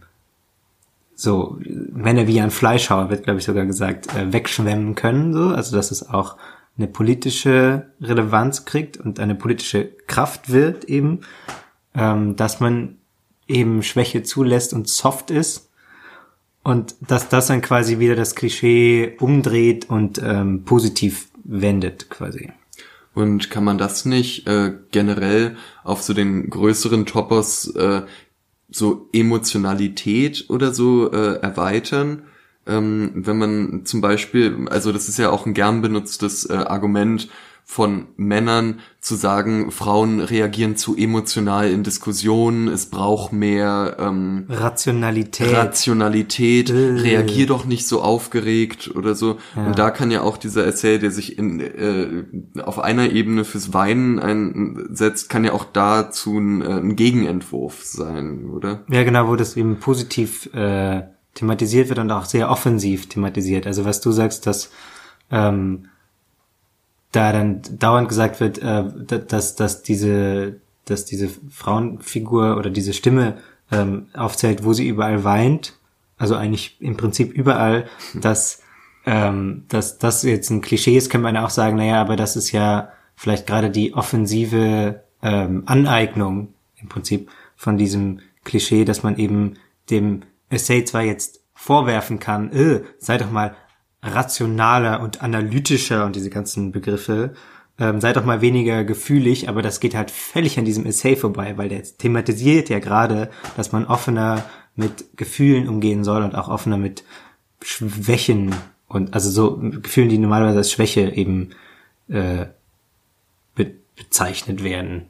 so 1.16 1.58
Männer 1.60 2.28
wie 2.28 2.40
ein 2.40 2.52
Fleischhauer 2.52 3.10
wird, 3.10 3.24
glaube 3.24 3.40
ich, 3.40 3.46
sogar 3.46 3.66
gesagt, 3.66 4.16
äh, 4.16 4.32
wegschwemmen 4.32 4.96
können. 4.96 5.34
So, 5.34 5.50
also 5.50 5.76
dass 5.76 5.92
es 5.92 6.08
auch 6.08 6.38
eine 6.78 6.88
politische 6.88 7.88
Relevanz 8.00 8.66
kriegt 8.66 8.98
und 8.98 9.20
eine 9.20 9.34
politische 9.34 9.86
Kraft 10.06 10.52
wird 10.52 10.86
eben, 10.86 11.22
ähm, 11.96 12.36
dass 12.36 12.60
man 12.60 12.97
eben 13.48 13.84
Schwäche 13.84 14.24
zulässt 14.24 14.74
und 14.74 14.88
soft 14.88 15.32
ist 15.32 15.70
und 16.64 16.96
dass 17.00 17.30
das 17.30 17.48
dann 17.48 17.62
quasi 17.62 18.00
wieder 18.00 18.16
das 18.16 18.36
Klischee 18.36 19.16
umdreht 19.20 19.90
und 19.90 20.22
ähm, 20.24 20.64
positiv 20.66 21.30
wendet 21.44 22.10
quasi. 22.10 22.52
Und 23.14 23.50
kann 23.50 23.64
man 23.64 23.78
das 23.78 24.06
nicht 24.06 24.48
äh, 24.48 24.74
generell 24.92 25.56
auf 25.84 26.04
so 26.04 26.14
den 26.14 26.50
größeren 26.50 27.06
Topos 27.06 27.74
äh, 27.76 28.02
so 28.70 29.10
Emotionalität 29.14 30.46
oder 30.50 30.74
so 30.74 31.12
äh, 31.12 31.40
erweitern? 31.40 32.24
Ähm, 32.68 33.12
wenn 33.16 33.38
man 33.38 33.86
zum 33.86 34.02
Beispiel, 34.02 34.68
also 34.70 34.92
das 34.92 35.08
ist 35.08 35.18
ja 35.18 35.30
auch 35.30 35.46
ein 35.46 35.54
gern 35.54 35.82
benutztes 35.82 36.50
äh, 36.50 36.54
Argument, 36.54 37.30
von 37.70 38.08
Männern 38.16 38.80
zu 39.02 39.16
sagen, 39.16 39.72
Frauen 39.72 40.22
reagieren 40.22 40.78
zu 40.78 40.96
emotional 40.96 41.70
in 41.70 41.84
Diskussionen, 41.84 42.70
es 42.70 42.86
braucht 42.90 43.34
mehr 43.34 43.98
ähm, 44.00 44.46
Rationalität. 44.48 45.54
Rationalität, 45.54 46.70
äh. 46.70 46.74
reagier 46.74 47.46
doch 47.46 47.66
nicht 47.66 47.86
so 47.86 48.02
aufgeregt 48.02 48.90
oder 48.96 49.16
so. 49.16 49.38
Ja. 49.54 49.66
Und 49.68 49.78
da 49.78 49.92
kann 49.92 50.12
ja 50.12 50.22
auch 50.22 50.38
dieser 50.38 50.66
Essay, 50.66 50.98
der 50.98 51.12
sich 51.12 51.38
in, 51.38 51.60
äh, 51.60 52.62
auf 52.62 52.80
einer 52.80 53.12
Ebene 53.12 53.44
fürs 53.44 53.74
Weinen 53.74 54.18
einsetzt, 54.18 55.28
kann 55.28 55.44
ja 55.44 55.52
auch 55.52 55.66
dazu 55.66 56.40
ein, 56.40 56.62
äh, 56.62 56.80
ein 56.80 56.96
Gegenentwurf 56.96 57.84
sein, 57.84 58.46
oder? 58.46 58.86
Ja, 58.90 59.04
genau, 59.04 59.28
wo 59.28 59.36
das 59.36 59.58
eben 59.58 59.82
positiv 59.82 60.52
äh, 60.54 61.04
thematisiert 61.34 61.90
wird 61.90 62.00
und 62.00 62.12
auch 62.12 62.26
sehr 62.26 62.50
offensiv 62.50 63.10
thematisiert. 63.10 63.68
Also 63.68 63.84
was 63.84 64.00
du 64.00 64.14
sagst, 64.14 64.48
dass 64.48 64.72
ähm, 65.32 65.90
da 67.12 67.32
dann 67.32 67.62
dauernd 67.80 68.10
gesagt 68.10 68.40
wird, 68.40 68.60
äh, 68.60 68.84
dass, 69.28 69.56
dass 69.56 69.84
diese, 69.84 70.60
dass 70.86 71.06
diese 71.06 71.30
Frauenfigur 71.50 72.58
oder 72.58 72.70
diese 72.70 72.94
Stimme 72.94 73.38
ähm, 73.72 74.08
aufzählt, 74.14 74.64
wo 74.64 74.74
sie 74.74 74.88
überall 74.88 75.24
weint, 75.24 75.78
also 76.18 76.36
eigentlich 76.36 76.78
im 76.82 76.98
Prinzip 76.98 77.34
überall, 77.34 77.88
dass, 78.14 78.62
ähm, 79.06 79.66
dass 79.70 79.98
das 79.98 80.24
jetzt 80.24 80.50
ein 80.50 80.62
Klischee 80.62 80.98
ist, 80.98 81.10
kann 81.10 81.22
man 81.22 81.38
auch 81.38 81.50
sagen, 81.50 81.78
naja, 81.78 82.02
aber 82.02 82.16
das 82.16 82.36
ist 82.36 82.52
ja 82.52 82.90
vielleicht 83.16 83.48
gerade 83.48 83.70
die 83.70 83.94
offensive 83.94 85.04
ähm, 85.22 85.64
Aneignung 85.66 86.54
im 86.78 86.90
Prinzip 86.90 87.30
von 87.56 87.78
diesem 87.78 88.20
Klischee, 88.44 88.86
dass 88.86 89.04
man 89.04 89.18
eben 89.18 89.56
dem 89.90 90.24
Essay 90.50 90.86
zwar 90.86 91.04
jetzt 91.04 91.42
vorwerfen 91.54 92.20
kann, 92.20 92.52
äh, 92.52 92.82
sei 93.00 93.18
doch 93.18 93.32
mal 93.32 93.56
rationaler 94.02 95.02
und 95.02 95.22
analytischer 95.22 96.06
und 96.06 96.16
diese 96.16 96.30
ganzen 96.30 96.72
Begriffe. 96.72 97.34
Ähm, 97.80 98.02
sei 98.02 98.14
doch 98.14 98.26
mal 98.26 98.42
weniger 98.42 98.84
gefühlig, 98.84 99.50
aber 99.50 99.62
das 99.62 99.80
geht 99.80 99.96
halt 99.96 100.10
völlig 100.10 100.58
an 100.58 100.66
diesem 100.66 100.86
Essay 100.86 101.16
vorbei, 101.16 101.58
weil 101.58 101.70
der 101.70 101.84
thematisiert 101.84 102.70
ja 102.70 102.80
gerade, 102.80 103.30
dass 103.56 103.72
man 103.72 103.86
offener 103.86 104.46
mit 104.76 105.06
Gefühlen 105.16 105.68
umgehen 105.68 106.04
soll 106.04 106.24
und 106.24 106.36
auch 106.36 106.48
offener 106.48 106.78
mit 106.78 107.04
Schwächen 107.62 108.56
und 108.88 109.14
also 109.14 109.30
so 109.30 109.58
Gefühlen, 109.58 110.10
die 110.10 110.18
normalerweise 110.18 110.60
als 110.60 110.72
Schwäche 110.72 111.12
eben 111.12 111.50
äh, 112.08 112.46
be 113.56 113.74
bezeichnet 113.96 114.64
werden. 114.64 115.08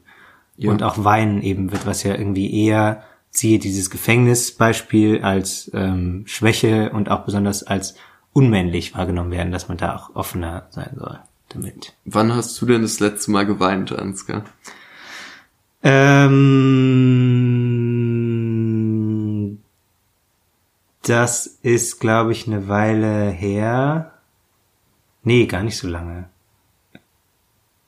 Ja. 0.56 0.70
Und 0.70 0.82
auch 0.82 1.04
Weinen 1.04 1.42
eben 1.42 1.70
wird, 1.70 1.86
was 1.86 2.02
ja 2.02 2.14
irgendwie 2.14 2.66
eher 2.66 3.04
siehe 3.30 3.58
dieses 3.58 3.90
Gefängnisbeispiel 3.90 5.22
als 5.22 5.70
ähm, 5.74 6.24
Schwäche 6.26 6.90
und 6.90 7.10
auch 7.10 7.24
besonders 7.24 7.62
als 7.62 7.94
unmännlich 8.32 8.94
wahrgenommen 8.94 9.30
werden, 9.30 9.52
dass 9.52 9.68
man 9.68 9.76
da 9.78 9.96
auch 9.96 10.14
offener 10.14 10.66
sein 10.70 10.96
soll 10.96 11.18
damit. 11.48 11.94
Wann 12.04 12.34
hast 12.34 12.60
du 12.60 12.66
denn 12.66 12.82
das 12.82 13.00
letzte 13.00 13.30
Mal 13.30 13.46
geweint, 13.46 13.92
Ansgar? 13.92 14.44
Ähm, 15.82 16.38
das 21.02 21.46
ist, 21.62 22.00
glaube 22.00 22.32
ich, 22.32 22.46
eine 22.46 22.68
Weile 22.68 23.30
her. 23.30 24.12
Nee, 25.22 25.46
gar 25.46 25.62
nicht 25.62 25.78
so 25.78 25.88
lange. 25.88 26.28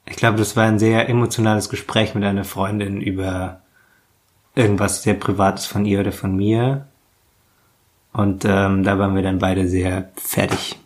Ich 0.07 0.17
glaube, 0.17 0.39
das 0.39 0.57
war 0.57 0.65
ein 0.67 0.79
sehr 0.79 1.09
emotionales 1.09 1.69
Gespräch 1.69 2.15
mit 2.15 2.25
einer 2.25 2.45
Freundin 2.45 3.01
über 3.01 3.61
irgendwas 4.55 5.03
sehr 5.03 5.15
Privates 5.15 5.67
von 5.67 5.85
ihr 5.85 6.01
oder 6.01 6.13
von 6.13 6.35
mir. 6.35 6.87
Und 8.13 8.45
ähm, 8.45 8.83
da 8.83 8.99
waren 8.99 9.15
wir 9.15 9.23
dann 9.23 9.39
beide 9.39 9.69
sehr 9.69 10.11
fertig. 10.17 10.79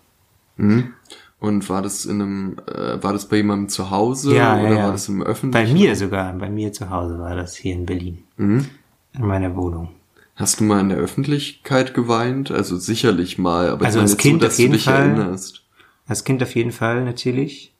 Mhm. 0.56 0.92
Und 1.40 1.68
war 1.68 1.82
das 1.82 2.06
in 2.06 2.22
einem, 2.22 2.56
äh, 2.66 3.02
war 3.02 3.12
das 3.12 3.28
bei 3.28 3.36
jemandem 3.36 3.68
zu 3.68 3.90
Hause 3.90 4.34
ja, 4.34 4.58
oder 4.58 4.70
ja, 4.70 4.84
war 4.84 4.92
das 4.92 5.08
im 5.08 5.22
öffentlichen? 5.22 5.66
Bei 5.66 5.72
mir 5.72 5.94
sogar, 5.96 6.32
bei 6.34 6.48
mir 6.48 6.72
zu 6.72 6.88
Hause 6.90 7.18
war 7.18 7.36
das 7.36 7.54
hier 7.56 7.74
in 7.74 7.86
Berlin. 7.86 8.24
Mhm. 8.36 8.66
In 9.12 9.26
meiner 9.26 9.54
Wohnung. 9.54 9.90
Hast 10.36 10.58
du 10.58 10.64
mal 10.64 10.80
in 10.80 10.88
der 10.88 10.98
Öffentlichkeit 10.98 11.94
geweint? 11.94 12.50
Also 12.50 12.76
sicherlich 12.76 13.38
mal, 13.38 13.68
aber 13.68 13.84
also 13.84 14.00
als 14.00 14.16
Kind 14.16 14.40
so, 14.40 14.48
auf 14.48 14.58
jeden 14.58 14.78
Fall. 14.78 15.10
Erinnerst. 15.10 15.62
Als 16.06 16.24
Kind 16.24 16.42
auf 16.42 16.54
jeden 16.54 16.72
Fall 16.72 17.04
natürlich. 17.04 17.72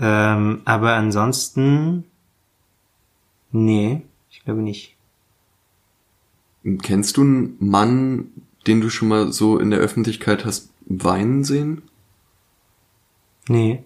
Ähm, 0.00 0.62
aber 0.64 0.94
ansonsten, 0.94 2.04
nee, 3.52 4.02
ich 4.30 4.42
glaube 4.44 4.60
nicht. 4.60 4.96
Kennst 6.82 7.18
du 7.18 7.20
einen 7.20 7.56
Mann, 7.60 8.30
den 8.66 8.80
du 8.80 8.90
schon 8.90 9.08
mal 9.08 9.32
so 9.32 9.58
in 9.58 9.70
der 9.70 9.80
Öffentlichkeit 9.80 10.44
hast 10.44 10.70
weinen 10.86 11.44
sehen? 11.44 11.82
Nee. 13.48 13.84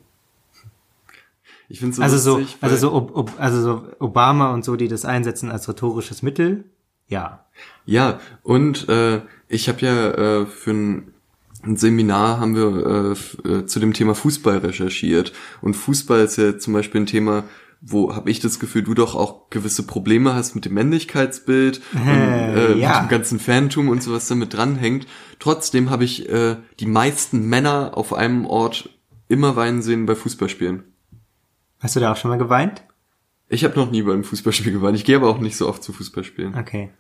Ich 1.69 1.81
finde 1.81 1.97
so 1.97 2.03
also 2.03 2.39
lustig, 2.39 2.57
so, 2.61 2.67
also 2.67 2.77
so, 2.77 2.93
ob, 2.95 3.17
ob, 3.17 3.33
also 3.39 3.61
so 3.61 3.87
Obama 3.99 4.53
und 4.53 4.65
so, 4.65 4.77
die 4.77 4.89
das 4.89 5.05
einsetzen 5.05 5.51
als 5.51 5.69
rhetorisches 5.69 6.23
Mittel, 6.23 6.65
ja. 7.09 7.45
Ja, 7.85 8.21
und 8.43 8.89
äh, 8.89 9.23
ich 9.49 9.69
habe 9.69 9.81
ja 9.81 10.11
äh, 10.11 10.47
für 10.47 10.71
ein, 10.71 11.15
ein 11.63 11.77
Seminar 11.77 12.39
haben 12.39 12.55
wir 12.55 13.15
äh, 13.47 13.49
äh, 13.49 13.67
zu 13.67 13.81
dem 13.81 13.93
Thema 13.93 14.15
Fußball 14.15 14.59
recherchiert 14.59 15.33
und 15.61 15.75
Fußball 15.75 16.21
ist 16.21 16.37
ja 16.37 16.59
zum 16.59 16.73
Beispiel 16.73 17.03
ein 17.03 17.07
Thema, 17.07 17.45
wo 17.81 18.15
habe 18.15 18.31
ich 18.31 18.41
das 18.41 18.59
Gefühl, 18.59 18.83
du 18.83 18.95
doch 18.95 19.15
auch 19.15 19.51
gewisse 19.51 19.87
Probleme 19.87 20.35
hast 20.35 20.55
mit 20.55 20.65
dem 20.65 20.75
Männlichkeitsbild 20.75 21.81
äh, 21.95 21.99
und 21.99 22.09
äh, 22.09 22.77
ja. 22.77 23.01
mit 23.01 23.03
dem 23.03 23.09
ganzen 23.11 23.39
Phantom 23.39 23.89
und 23.89 24.03
sowas 24.03 24.27
damit 24.27 24.55
dranhängt. 24.55 25.07
Trotzdem 25.39 25.91
habe 25.91 26.05
ich 26.05 26.29
äh, 26.29 26.57
die 26.81 26.87
meisten 26.87 27.49
Männer 27.49 27.93
auf 27.95 28.13
einem 28.13 28.47
Ort 28.47 28.91
immer 29.29 29.57
weinen 29.57 29.83
sehen 29.83 30.07
bei 30.07 30.15
Fußballspielen. 30.15 30.85
Hast 31.81 31.95
du 31.95 32.01
da 32.01 32.13
auch 32.13 32.17
schon 32.17 32.31
mal 32.31 32.39
geweint? 32.39 32.83
Ich 33.49 33.65
habe 33.65 33.79
noch 33.79 33.91
nie 33.91 34.03
bei 34.03 34.13
einem 34.13 34.25
Fußballspiel 34.25 34.73
geweint. 34.73 34.97
Ich 34.97 35.05
gehe 35.05 35.17
aber 35.17 35.29
auch 35.29 35.39
nicht 35.39 35.57
so 35.57 35.69
oft 35.69 35.83
zu 35.83 35.93
Fußballspielen. 35.93 36.57
Okay. 36.57 36.91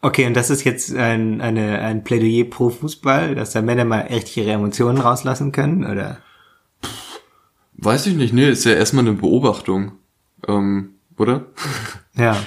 Okay, 0.00 0.26
und 0.26 0.34
das 0.34 0.48
ist 0.48 0.62
jetzt 0.62 0.94
ein, 0.94 1.40
eine, 1.40 1.80
ein 1.80 2.04
Plädoyer 2.04 2.44
pro 2.44 2.70
Fußball, 2.70 3.34
dass 3.34 3.50
da 3.50 3.62
Männer 3.62 3.84
mal 3.84 4.02
echt 4.02 4.36
ihre 4.36 4.52
Emotionen 4.52 4.98
rauslassen 4.98 5.50
können, 5.50 5.84
oder? 5.84 6.18
Weiß 7.78 8.06
ich 8.06 8.14
nicht, 8.14 8.34
nee, 8.34 8.50
ist 8.50 8.64
ja 8.64 8.72
erstmal 8.72 9.06
eine 9.06 9.14
Beobachtung. 9.14 9.92
Ähm, 10.46 10.94
oder? 11.16 11.46
Ja. 12.16 12.36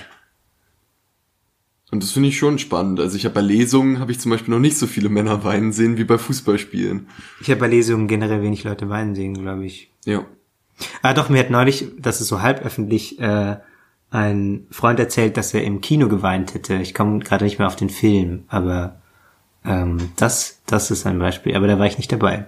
Und 1.91 2.03
das 2.03 2.11
finde 2.11 2.29
ich 2.29 2.38
schon 2.38 2.57
spannend. 2.57 3.01
Also 3.01 3.17
ich 3.17 3.25
habe 3.25 3.35
bei 3.35 3.41
Lesungen 3.41 4.00
habe 4.00 4.11
ich 4.11 4.19
zum 4.19 4.31
Beispiel 4.31 4.53
noch 4.53 4.61
nicht 4.61 4.77
so 4.77 4.88
viele 4.88 5.09
Männer 5.09 5.43
weinen 5.43 5.73
sehen 5.73 5.97
wie 5.97 6.05
bei 6.05 6.17
Fußballspielen. 6.17 7.07
Ich 7.41 7.50
habe 7.50 7.59
bei 7.59 7.67
Lesungen 7.67 8.07
generell 8.07 8.41
wenig 8.41 8.63
Leute 8.63 8.88
weinen 8.88 9.13
sehen, 9.13 9.33
glaube 9.33 9.65
ich. 9.65 9.91
Ja. 10.05 10.25
Ah, 11.01 11.13
doch, 11.13 11.27
mir 11.27 11.39
hat 11.39 11.50
neulich, 11.50 11.88
das 12.00 12.21
ist 12.21 12.29
so 12.29 12.41
halb 12.41 12.65
öffentlich, 12.65 13.19
äh, 13.19 13.57
ein 14.09 14.67
Freund 14.71 15.00
erzählt, 15.00 15.38
dass 15.38 15.53
er 15.53 15.63
im 15.63 15.81
Kino 15.81 16.07
geweint 16.07 16.53
hätte. 16.53 16.75
Ich 16.75 16.93
komme 16.93 17.19
gerade 17.19 17.45
nicht 17.45 17.59
mehr 17.59 17.67
auf 17.67 17.75
den 17.75 17.89
Film, 17.89 18.43
aber 18.47 19.01
ähm, 19.65 20.11
das, 20.17 20.61
das 20.65 20.91
ist 20.91 21.05
ein 21.05 21.19
Beispiel. 21.19 21.55
Aber 21.55 21.67
da 21.67 21.79
war 21.79 21.85
ich 21.85 21.97
nicht 21.97 22.11
dabei. 22.11 22.45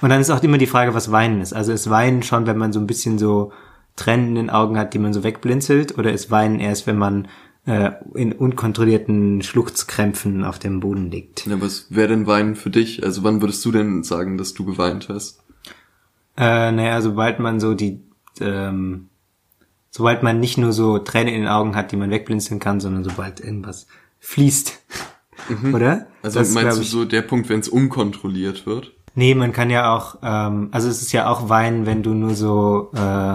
Und 0.00 0.10
dann 0.10 0.20
ist 0.20 0.30
auch 0.30 0.42
immer 0.42 0.58
die 0.58 0.66
Frage, 0.66 0.94
was 0.94 1.10
Weinen 1.10 1.40
ist. 1.40 1.52
Also 1.52 1.72
ist 1.72 1.90
Weinen 1.90 2.22
schon, 2.22 2.46
wenn 2.46 2.58
man 2.58 2.72
so 2.72 2.80
ein 2.80 2.86
bisschen 2.86 3.18
so 3.18 3.52
Tränen 3.96 4.28
in 4.28 4.34
den 4.34 4.50
Augen 4.50 4.78
hat, 4.78 4.94
die 4.94 4.98
man 4.98 5.12
so 5.12 5.24
wegblinzelt, 5.24 5.98
oder 5.98 6.12
ist 6.12 6.30
Weinen 6.30 6.60
erst, 6.60 6.86
wenn 6.86 6.98
man 6.98 7.28
äh, 7.66 7.92
in 8.14 8.32
unkontrollierten 8.32 9.42
Schluchzkrämpfen 9.42 10.44
auf 10.44 10.58
dem 10.58 10.80
Boden 10.80 11.10
liegt? 11.10 11.46
ja 11.46 11.60
was 11.60 11.86
wäre 11.90 12.08
denn 12.08 12.26
Weinen 12.26 12.56
für 12.56 12.70
dich? 12.70 13.02
Also 13.02 13.22
wann 13.22 13.40
würdest 13.40 13.64
du 13.64 13.72
denn 13.72 14.02
sagen, 14.02 14.38
dass 14.38 14.54
du 14.54 14.64
geweint 14.64 15.08
hast? 15.08 15.40
Äh, 16.36 16.72
naja, 16.72 17.00
sobald 17.00 17.38
man 17.40 17.60
so 17.60 17.74
die, 17.74 18.02
ähm, 18.40 19.08
sobald 19.90 20.22
man 20.22 20.38
nicht 20.38 20.58
nur 20.58 20.72
so 20.72 20.98
Tränen 20.98 21.34
in 21.34 21.40
den 21.40 21.48
Augen 21.48 21.74
hat, 21.74 21.92
die 21.92 21.96
man 21.96 22.10
wegblinzeln 22.10 22.60
kann, 22.60 22.80
sondern 22.80 23.04
sobald 23.04 23.40
irgendwas 23.40 23.86
fließt. 24.20 24.78
Oder? 25.72 26.06
Also 26.22 26.38
Das 26.40 26.48
ist, 26.48 26.54
meinst 26.54 26.70
glaub 26.70 26.84
du 26.84 26.84
so 26.84 27.04
der 27.04 27.22
Punkt, 27.22 27.48
wenn 27.48 27.60
es 27.60 27.68
unkontrolliert 27.68 28.66
wird? 28.66 28.92
Nee, 29.16 29.34
man 29.34 29.52
kann 29.52 29.70
ja 29.70 29.96
auch, 29.96 30.18
ähm, 30.22 30.68
also 30.72 30.88
es 30.88 31.00
ist 31.00 31.10
ja 31.12 31.26
auch 31.28 31.48
weinen, 31.48 31.86
wenn 31.86 32.02
du 32.02 32.12
nur 32.12 32.34
so, 32.34 32.90
äh, 32.94 33.32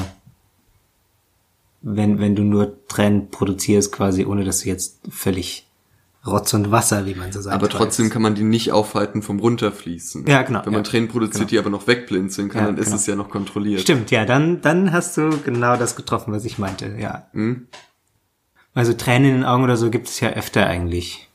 wenn, 1.82 2.20
wenn 2.20 2.36
du 2.36 2.44
nur 2.44 2.86
Tränen 2.88 3.32
produzierst, 3.32 3.92
quasi, 3.92 4.26
ohne 4.26 4.44
dass 4.46 4.62
du 4.62 4.70
jetzt 4.70 5.00
völlig 5.10 5.68
Rotz 6.26 6.54
und 6.54 6.70
Wasser, 6.70 7.08
wie 7.08 7.16
man 7.16 7.32
so 7.32 7.42
sagt. 7.42 7.56
Aber 7.56 7.68
trotzdem 7.68 8.12
kann 8.12 8.22
man 8.22 8.36
die 8.36 8.44
nicht 8.44 8.72
aufhalten 8.72 9.24
vom 9.24 9.40
Runterfließen. 9.40 10.28
Ja, 10.28 10.44
genau, 10.44 10.64
Wenn 10.64 10.74
man 10.74 10.84
ja. 10.84 10.90
Tränen 10.90 11.10
produziert, 11.10 11.50
die 11.50 11.58
aber 11.58 11.72
noch 11.72 11.88
wegblinzeln 11.88 12.50
kann, 12.50 12.62
Ja, 12.62 12.68
dann 12.68 12.78
ist 12.78 12.86
genau. 12.86 12.98
es 12.98 13.08
ja 13.08 13.16
noch 13.16 13.30
kontrolliert. 13.32 13.82
Stimmt, 13.82 14.12
ja, 14.12 14.26
dann, 14.26 14.62
dann 14.62 14.92
hast 14.92 15.18
du 15.18 15.32
genau 15.44 15.78
das 15.78 15.96
getroffen, 15.96 16.32
was 16.32 16.46
ich 16.46 16.60
meinte, 16.60 16.96
ja. 17.00 17.26
Hm? 17.34 17.66
Also 18.76 18.94
Tränen 18.94 19.30
in 19.30 19.36
den 19.38 19.46
Augen 19.46 19.64
oder 19.64 19.78
so 19.78 19.90
gibt 19.90 20.10
es 20.10 20.20
ja 20.20 20.30
öfter 20.30 20.68
eigentlich. 20.68 21.28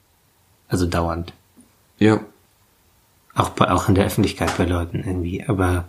Also 0.68 0.86
dauernd. 0.86 1.32
Ja. 1.98 2.20
Auch, 3.36 3.50
bei, 3.50 3.70
auch 3.70 3.88
in 3.88 3.94
der 3.94 4.06
Öffentlichkeit 4.06 4.56
bei 4.56 4.64
Leuten 4.64 5.04
irgendwie. 5.04 5.44
Aber 5.46 5.88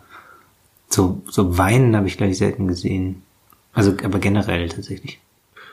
so, 0.90 1.24
so 1.30 1.58
weinen 1.58 1.96
habe 1.96 2.08
ich, 2.08 2.18
glaube 2.18 2.32
ich, 2.32 2.38
selten 2.38 2.68
gesehen. 2.68 3.24
Also, 3.74 3.96
aber 4.04 4.20
generell 4.20 4.70
tatsächlich. 4.70 5.20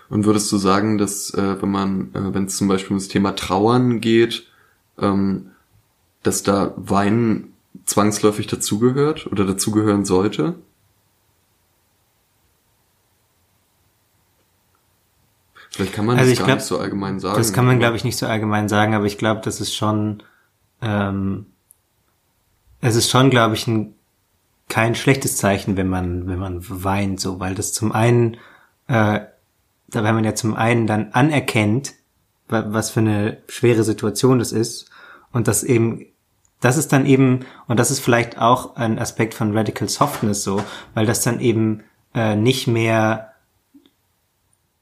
Und 0.09 0.25
würdest 0.25 0.50
du 0.52 0.57
sagen, 0.57 0.99
dass 0.99 1.35
äh, 1.35 1.61
wenn 1.61 1.71
man, 1.71 2.14
äh, 2.14 2.35
wenn 2.35 2.45
es 2.45 2.57
zum 2.57 2.69
Beispiel 2.69 2.93
um 2.93 2.99
das 2.99 3.09
Thema 3.09 3.35
Trauern 3.35 4.00
geht, 4.00 4.47
ähm, 4.99 5.50
dass 6.23 6.43
da 6.43 6.73
Weinen 6.76 7.52
zwangsläufig 7.87 8.47
dazugehört 8.47 9.26
oder 9.26 9.45
dazugehören 9.45 10.04
sollte? 10.04 10.54
Vielleicht 15.71 15.93
kann 15.93 16.07
man 16.07 16.19
Also 16.19 16.31
das 16.31 16.38
gar 16.38 16.47
glaub, 16.47 16.59
nicht 16.59 16.66
so 16.66 16.78
allgemein 16.78 17.19
sagen. 17.19 17.37
Das 17.37 17.52
kann 17.52 17.66
man, 17.66 17.81
glaube 17.81 17.97
ich, 17.97 18.04
nicht 18.04 18.16
so 18.16 18.26
allgemein 18.26 18.69
sagen, 18.69 18.95
aber 18.95 19.07
ich 19.07 19.19
glaube, 19.19 19.40
das 19.43 19.61
ist 19.61 19.75
schon, 19.75 20.23
ähm, 20.81 21.47
es 22.87 22.97
ist 22.97 23.11
schon, 23.11 23.31
glaube 23.31 23.55
ich, 23.55 23.67
ein, 23.67 23.95
kein 24.69 24.95
schlechtes 24.95 25.37
Zeichen, 25.37 25.76
wenn 25.76 25.88
man, 25.88 26.26
wenn 26.26 26.38
man 26.38 26.59
weint, 26.85 27.21
so, 27.21 27.41
weil 27.41 27.55
das 27.55 27.73
zum 27.73 27.93
einen, 27.93 28.35
äh, 28.88 29.21
da 29.88 30.03
weil 30.05 30.12
man 30.12 30.25
ja 30.25 30.35
zum 30.35 30.55
einen 30.55 30.87
dann 30.87 31.12
anerkennt, 31.12 31.95
wa- 32.49 32.67
was 32.69 32.91
für 32.91 33.00
eine 33.00 33.38
schwere 33.49 33.85
Situation 33.85 34.38
das 34.38 34.53
ist 34.53 34.91
und 35.33 35.49
das 35.49 35.62
eben, 35.64 36.07
das 36.61 36.76
ist 36.76 36.93
dann 36.93 37.07
eben, 37.07 37.41
und 37.69 37.79
das 37.79 37.91
ist 37.91 38.00
vielleicht 38.00 38.38
auch 38.38 38.77
ein 38.77 38.99
Aspekt 38.99 39.35
von 39.35 39.57
Radical 39.57 39.88
Softness 39.88 40.42
so, 40.44 40.62
weil 40.94 41.07
das 41.07 41.23
dann 41.23 41.40
eben 41.40 41.83
äh, 42.14 42.37
nicht 42.37 42.66
mehr 42.66 43.31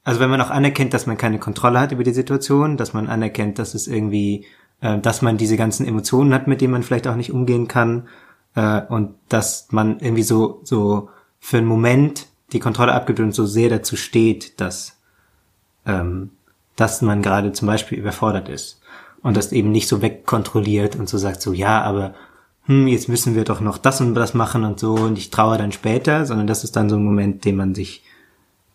also 0.05 0.19
wenn 0.19 0.29
man 0.29 0.41
auch 0.41 0.49
anerkennt, 0.49 0.93
dass 0.93 1.05
man 1.05 1.17
keine 1.17 1.39
Kontrolle 1.39 1.79
hat 1.79 1.93
über 1.93 2.03
die 2.03 2.11
Situation, 2.11 2.75
dass 2.75 2.93
man 2.93 3.07
anerkennt, 3.07 3.57
dass 3.57 3.73
es 3.73 3.87
irgendwie, 3.87 4.45
äh, 4.83 4.99
dass 4.99 5.21
man 5.21 5.37
diese 5.37 5.57
ganzen 5.57 5.87
Emotionen 5.87 6.33
hat, 6.33 6.47
mit 6.47 6.61
denen 6.61 6.73
man 6.73 6.83
vielleicht 6.83 7.07
auch 7.07 7.15
nicht 7.15 7.31
umgehen 7.31 7.67
kann, 7.67 8.07
äh, 8.53 8.81
und 8.81 9.15
dass 9.29 9.67
man 9.71 9.99
irgendwie 9.99 10.23
so, 10.23 10.59
so 10.63 11.09
für 11.39 11.57
einen 11.57 11.67
Moment 11.67 12.27
die 12.51 12.59
Kontrolle 12.59 12.93
abgibt 12.93 13.19
und 13.19 13.33
so 13.33 13.45
sehr 13.45 13.69
dazu 13.69 13.95
steht, 13.95 14.59
dass, 14.59 14.99
ähm, 15.85 16.31
dass 16.75 17.01
man 17.01 17.21
gerade 17.21 17.53
zum 17.53 17.67
Beispiel 17.67 17.97
überfordert 17.97 18.49
ist. 18.49 18.81
Und 19.21 19.37
das 19.37 19.53
eben 19.53 19.71
nicht 19.71 19.87
so 19.87 20.01
wegkontrolliert 20.01 20.97
und 20.97 21.07
so 21.07 21.17
sagt 21.17 21.41
so, 21.41 21.53
ja, 21.53 21.81
aber 21.81 22.13
hm, 22.65 22.87
jetzt 22.87 23.07
müssen 23.07 23.35
wir 23.35 23.45
doch 23.45 23.61
noch 23.61 23.77
das 23.77 24.01
und 24.01 24.13
das 24.15 24.33
machen 24.33 24.65
und 24.65 24.79
so 24.79 24.95
und 24.95 25.17
ich 25.17 25.29
traue 25.29 25.57
dann 25.57 25.71
später, 25.71 26.25
sondern 26.25 26.45
das 26.45 26.65
ist 26.65 26.75
dann 26.75 26.89
so 26.89 26.97
ein 26.97 27.03
Moment, 27.05 27.45
den 27.45 27.55
man 27.55 27.73
sich 27.73 28.03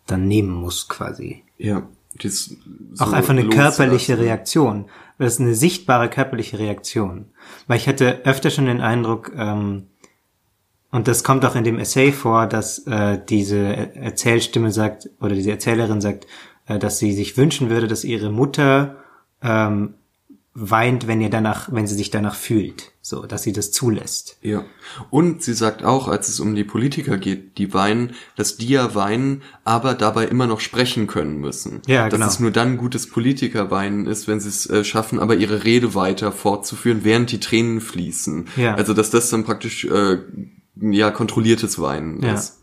dann 0.07 0.27
nehmen 0.27 0.51
muss 0.51 0.87
quasi. 0.87 1.43
Ja, 1.59 1.83
so 2.17 2.55
Auch 3.03 3.13
einfach 3.13 3.31
eine 3.31 3.47
körperliche 3.47 4.17
Reaktion. 4.17 4.85
Das 5.17 5.33
ist 5.33 5.41
eine 5.41 5.55
sichtbare 5.55 6.09
körperliche 6.09 6.59
Reaktion. 6.59 7.25
Weil 7.67 7.77
ich 7.77 7.87
hatte 7.87 8.21
öfter 8.25 8.49
schon 8.49 8.65
den 8.65 8.81
Eindruck, 8.81 9.31
ähm, 9.35 9.87
und 10.91 11.07
das 11.07 11.23
kommt 11.23 11.45
auch 11.45 11.55
in 11.55 11.63
dem 11.63 11.77
Essay 11.77 12.11
vor, 12.11 12.47
dass 12.47 12.79
äh, 12.87 13.19
diese 13.29 13.57
Er- 13.59 13.95
Erzählstimme 13.95 14.71
sagt, 14.71 15.09
oder 15.19 15.35
diese 15.35 15.51
Erzählerin 15.51 16.01
sagt, 16.01 16.25
äh, 16.65 16.79
dass 16.79 16.97
sie 16.97 17.13
sich 17.13 17.37
wünschen 17.37 17.69
würde, 17.69 17.87
dass 17.87 18.03
ihre 18.03 18.31
Mutter 18.31 18.97
ähm, 19.43 19.93
weint, 20.53 21.07
wenn 21.07 21.21
ihr 21.21 21.29
danach, 21.29 21.71
wenn 21.71 21.87
sie 21.87 21.95
sich 21.95 22.09
danach 22.09 22.35
fühlt. 22.35 22.91
So, 23.01 23.25
dass 23.25 23.43
sie 23.43 23.53
das 23.53 23.71
zulässt. 23.71 24.37
Ja. 24.41 24.65
Und 25.09 25.41
sie 25.41 25.53
sagt 25.53 25.83
auch, 25.83 26.07
als 26.07 26.27
es 26.29 26.39
um 26.39 26.53
die 26.53 26.63
Politiker 26.63 27.17
geht, 27.17 27.57
die 27.57 27.73
weinen, 27.73 28.13
dass 28.35 28.57
die 28.57 28.67
ja 28.67 28.93
weinen, 28.93 29.41
aber 29.63 29.95
dabei 29.95 30.25
immer 30.25 30.45
noch 30.47 30.59
sprechen 30.59 31.07
können 31.07 31.37
müssen. 31.37 31.81
Ja, 31.87 32.03
dass 32.05 32.13
genau. 32.13 32.27
es 32.27 32.39
nur 32.39 32.51
dann 32.51 32.77
gutes 32.77 33.09
Politikerweinen 33.09 34.05
ist, 34.05 34.27
wenn 34.27 34.39
sie 34.39 34.49
es 34.49 34.69
äh, 34.69 34.83
schaffen, 34.83 35.19
aber 35.19 35.35
ihre 35.35 35.63
Rede 35.63 35.95
weiter 35.95 36.31
fortzuführen, 36.31 36.99
während 37.03 37.31
die 37.31 37.39
Tränen 37.39 37.81
fließen. 37.81 38.47
Ja. 38.57 38.75
Also 38.75 38.93
dass 38.93 39.09
das 39.09 39.29
dann 39.29 39.43
praktisch 39.43 39.85
äh, 39.85 40.19
ja 40.75 41.09
kontrolliertes 41.11 41.79
Weinen 41.79 42.21
Ja. 42.21 42.33
ist. 42.33 42.59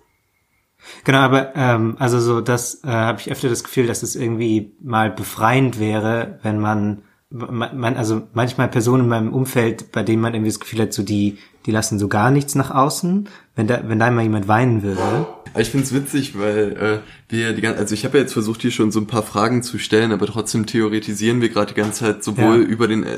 Genau, 1.03 1.18
aber 1.18 1.57
ähm, 1.57 1.96
also 1.99 2.20
so 2.20 2.40
das 2.40 2.85
äh, 2.85 2.88
habe 2.88 3.20
ich 3.20 3.33
öfter 3.33 3.49
das 3.49 3.64
Gefühl, 3.64 3.88
dass 3.88 4.05
es 4.05 4.14
irgendwie 4.14 4.77
mal 4.81 5.11
befreiend 5.11 5.81
wäre, 5.81 6.38
wenn 6.42 6.61
man 6.61 7.03
man, 7.37 7.96
also 7.96 8.22
manchmal 8.35 8.68
Personen 8.68 9.05
in 9.05 9.09
meinem 9.09 9.33
Umfeld, 9.33 9.92
bei 9.92 10.03
denen 10.03 10.22
man 10.22 10.35
irgendwie 10.35 10.51
das 10.51 10.61
Gefühl 10.61 10.81
hat, 10.81 10.92
so 10.92 11.03
die 11.03 11.38
die 11.66 11.72
lassen 11.72 11.99
so 11.99 12.07
gar 12.07 12.31
nichts 12.31 12.55
nach 12.55 12.70
außen, 12.70 13.29
wenn 13.57 13.66
da 13.66 13.81
wenn 13.87 13.99
da 13.99 14.09
mal 14.12 14.22
jemand 14.22 14.46
weinen 14.46 14.85
würde. 14.85 15.27
Ich 15.59 15.70
find's 15.70 15.92
witzig, 15.92 16.38
weil 16.38 17.03
äh, 17.03 17.33
wir 17.33 17.55
die 17.55 17.61
ganze, 17.62 17.81
also 17.81 17.94
ich 17.94 18.05
habe 18.05 18.18
ja 18.18 18.22
jetzt 18.22 18.35
versucht, 18.35 18.61
hier 18.62 18.70
schon 18.70 18.92
so 18.92 19.01
ein 19.01 19.07
paar 19.09 19.22
Fragen 19.25 19.62
zu 19.64 19.79
stellen, 19.79 20.12
aber 20.12 20.27
trotzdem 20.27 20.66
theoretisieren 20.66 21.40
wir 21.40 21.49
gerade 21.49 21.72
die 21.75 21.81
ganze 21.81 22.05
Zeit 22.05 22.22
sowohl 22.22 22.61
Ja. 22.61 22.68
über 22.68 22.87
den 22.87 23.03
äh, 23.05 23.16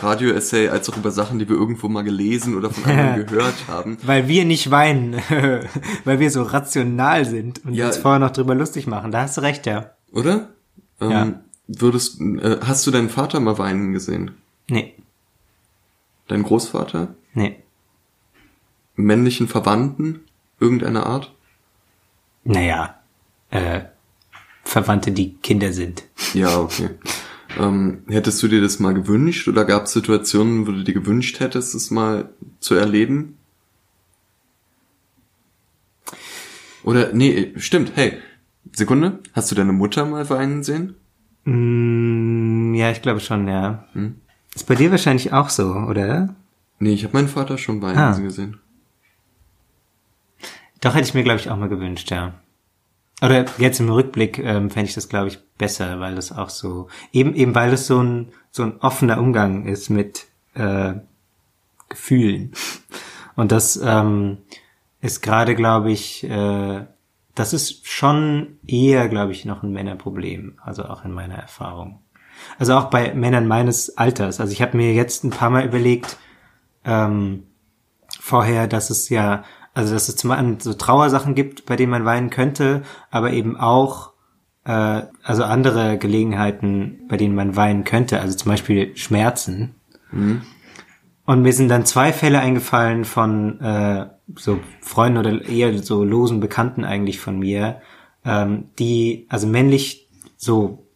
Radio-Essay 0.00 0.68
als 0.68 0.88
auch 0.88 0.96
über 0.96 1.10
Sachen, 1.10 1.38
die 1.38 1.48
wir 1.48 1.56
irgendwo 1.56 1.88
mal 1.88 2.02
gelesen 2.02 2.56
oder 2.56 2.70
von 2.70 2.84
anderen 2.90 3.26
gehört 3.26 3.54
haben. 3.68 3.98
Weil 4.04 4.28
wir 4.28 4.44
nicht 4.44 4.70
weinen, 4.70 5.16
weil 6.04 6.20
wir 6.20 6.30
so 6.30 6.42
rational 6.44 7.24
sind 7.24 7.64
und 7.64 7.74
Ja. 7.74 7.88
uns 7.88 7.96
vorher 7.98 8.20
noch 8.20 8.30
drüber 8.30 8.54
lustig 8.54 8.86
machen. 8.86 9.10
Da 9.12 9.22
hast 9.22 9.36
du 9.36 9.42
recht, 9.42 9.66
ja. 9.66 9.90
Oder? 10.12 10.50
Ähm, 11.00 11.10
Ja. 11.10 11.32
Würdest, 11.68 12.20
äh, 12.20 12.58
hast 12.62 12.86
du 12.86 12.90
deinen 12.90 13.08
Vater 13.10 13.40
mal 13.40 13.58
weinen 13.58 13.92
gesehen? 13.92 14.32
Nee, 14.68 14.94
Deinen 16.28 16.42
Großvater? 16.42 17.14
nee. 17.34 17.56
Männlichen 18.98 19.46
Verwandten? 19.46 20.20
Irgendeiner 20.58 21.04
Art? 21.06 21.34
Naja, 22.44 22.98
äh, 23.50 23.82
Verwandte, 24.64 25.12
die 25.12 25.34
Kinder 25.36 25.72
sind. 25.72 26.04
Ja, 26.34 26.58
okay. 26.58 26.90
ähm, 27.58 28.02
hättest 28.08 28.42
du 28.42 28.48
dir 28.48 28.60
das 28.60 28.78
mal 28.78 28.94
gewünscht 28.94 29.48
oder 29.48 29.64
gab 29.64 29.84
es 29.84 29.92
Situationen, 29.92 30.66
wo 30.66 30.72
du 30.72 30.82
dir 30.82 30.94
gewünscht 30.94 31.40
hättest, 31.40 31.74
es 31.74 31.90
mal 31.90 32.30
zu 32.60 32.74
erleben? 32.74 33.36
Oder, 36.82 37.12
nee, 37.12 37.52
stimmt, 37.56 37.92
hey, 37.96 38.18
Sekunde, 38.72 39.20
hast 39.32 39.50
du 39.50 39.54
deine 39.54 39.72
Mutter 39.72 40.04
mal 40.04 40.28
weinen 40.30 40.62
sehen? 40.62 40.94
Mm, 41.46 42.74
ja, 42.74 42.90
ich 42.90 43.02
glaube 43.02 43.20
schon, 43.20 43.46
ja. 43.48 43.84
Ist 44.54 44.66
bei 44.66 44.74
dir 44.74 44.90
wahrscheinlich 44.90 45.32
auch 45.32 45.48
so, 45.48 45.72
oder? 45.72 46.34
Nee, 46.78 46.92
ich 46.92 47.04
habe 47.04 47.14
meinen 47.16 47.28
Vater 47.28 47.56
schon 47.56 47.80
weinen 47.80 47.96
Ah. 47.98 48.18
gesehen. 48.18 48.58
Doch 50.80 50.94
hätte 50.94 51.08
ich 51.08 51.14
mir, 51.14 51.22
glaube 51.22 51.40
ich, 51.40 51.48
auch 51.48 51.56
mal 51.56 51.68
gewünscht, 51.68 52.10
ja. 52.10 52.34
Oder 53.22 53.46
jetzt 53.58 53.80
im 53.80 53.88
Rückblick 53.88 54.38
ähm, 54.38 54.70
fände 54.70 54.88
ich 54.88 54.94
das, 54.94 55.08
glaube 55.08 55.28
ich, 55.28 55.38
besser, 55.56 56.00
weil 56.00 56.16
das 56.16 56.32
auch 56.32 56.50
so, 56.50 56.88
eben, 57.12 57.34
eben 57.34 57.54
weil 57.54 57.72
es 57.72 57.86
so 57.86 58.02
ein, 58.02 58.28
so 58.50 58.62
ein 58.64 58.78
offener 58.80 59.18
Umgang 59.18 59.64
ist 59.66 59.88
mit 59.88 60.26
äh, 60.54 60.94
Gefühlen. 61.88 62.52
Und 63.36 63.52
das 63.52 63.80
ähm, 63.82 64.38
ist 65.00 65.22
gerade, 65.22 65.54
glaube 65.54 65.92
ich, 65.92 66.24
äh, 66.24 66.84
das 67.36 67.52
ist 67.52 67.86
schon 67.86 68.58
eher, 68.66 69.08
glaube 69.08 69.32
ich, 69.32 69.44
noch 69.44 69.62
ein 69.62 69.70
Männerproblem, 69.70 70.58
also 70.62 70.84
auch 70.86 71.04
in 71.04 71.12
meiner 71.12 71.36
Erfahrung. 71.36 72.00
Also 72.58 72.74
auch 72.74 72.86
bei 72.86 73.14
Männern 73.14 73.46
meines 73.46 73.96
Alters. 73.96 74.40
Also 74.40 74.52
ich 74.52 74.62
habe 74.62 74.76
mir 74.76 74.92
jetzt 74.94 75.22
ein 75.22 75.30
paar 75.30 75.50
Mal 75.50 75.64
überlegt, 75.64 76.16
ähm, 76.84 77.44
vorher, 78.18 78.66
dass 78.66 78.90
es 78.90 79.10
ja, 79.10 79.44
also 79.74 79.92
dass 79.92 80.08
es 80.08 80.16
zum 80.16 80.30
einen 80.30 80.60
so 80.60 80.72
Trauersachen 80.72 81.34
gibt, 81.34 81.66
bei 81.66 81.76
denen 81.76 81.90
man 81.90 82.06
weinen 82.06 82.30
könnte, 82.30 82.82
aber 83.10 83.32
eben 83.32 83.56
auch 83.56 84.12
äh, 84.64 85.02
also 85.22 85.44
andere 85.44 85.98
Gelegenheiten, 85.98 87.06
bei 87.08 87.18
denen 87.18 87.34
man 87.34 87.54
weinen 87.54 87.84
könnte, 87.84 88.20
also 88.20 88.34
zum 88.36 88.50
Beispiel 88.50 88.96
Schmerzen. 88.96 89.74
Mhm. 90.10 90.42
Und 91.26 91.42
mir 91.42 91.52
sind 91.52 91.68
dann 91.68 91.84
zwei 91.84 92.12
Fälle 92.12 92.38
eingefallen 92.38 93.04
von 93.04 93.60
äh, 93.60 94.06
so 94.36 94.60
Freunden 94.80 95.18
oder 95.18 95.44
eher 95.44 95.76
so 95.82 96.04
losen 96.04 96.40
Bekannten 96.40 96.84
eigentlich 96.84 97.18
von 97.18 97.38
mir, 97.38 97.80
ähm, 98.24 98.70
die, 98.78 99.26
also 99.28 99.46
männlich 99.46 100.08
so 100.36 100.86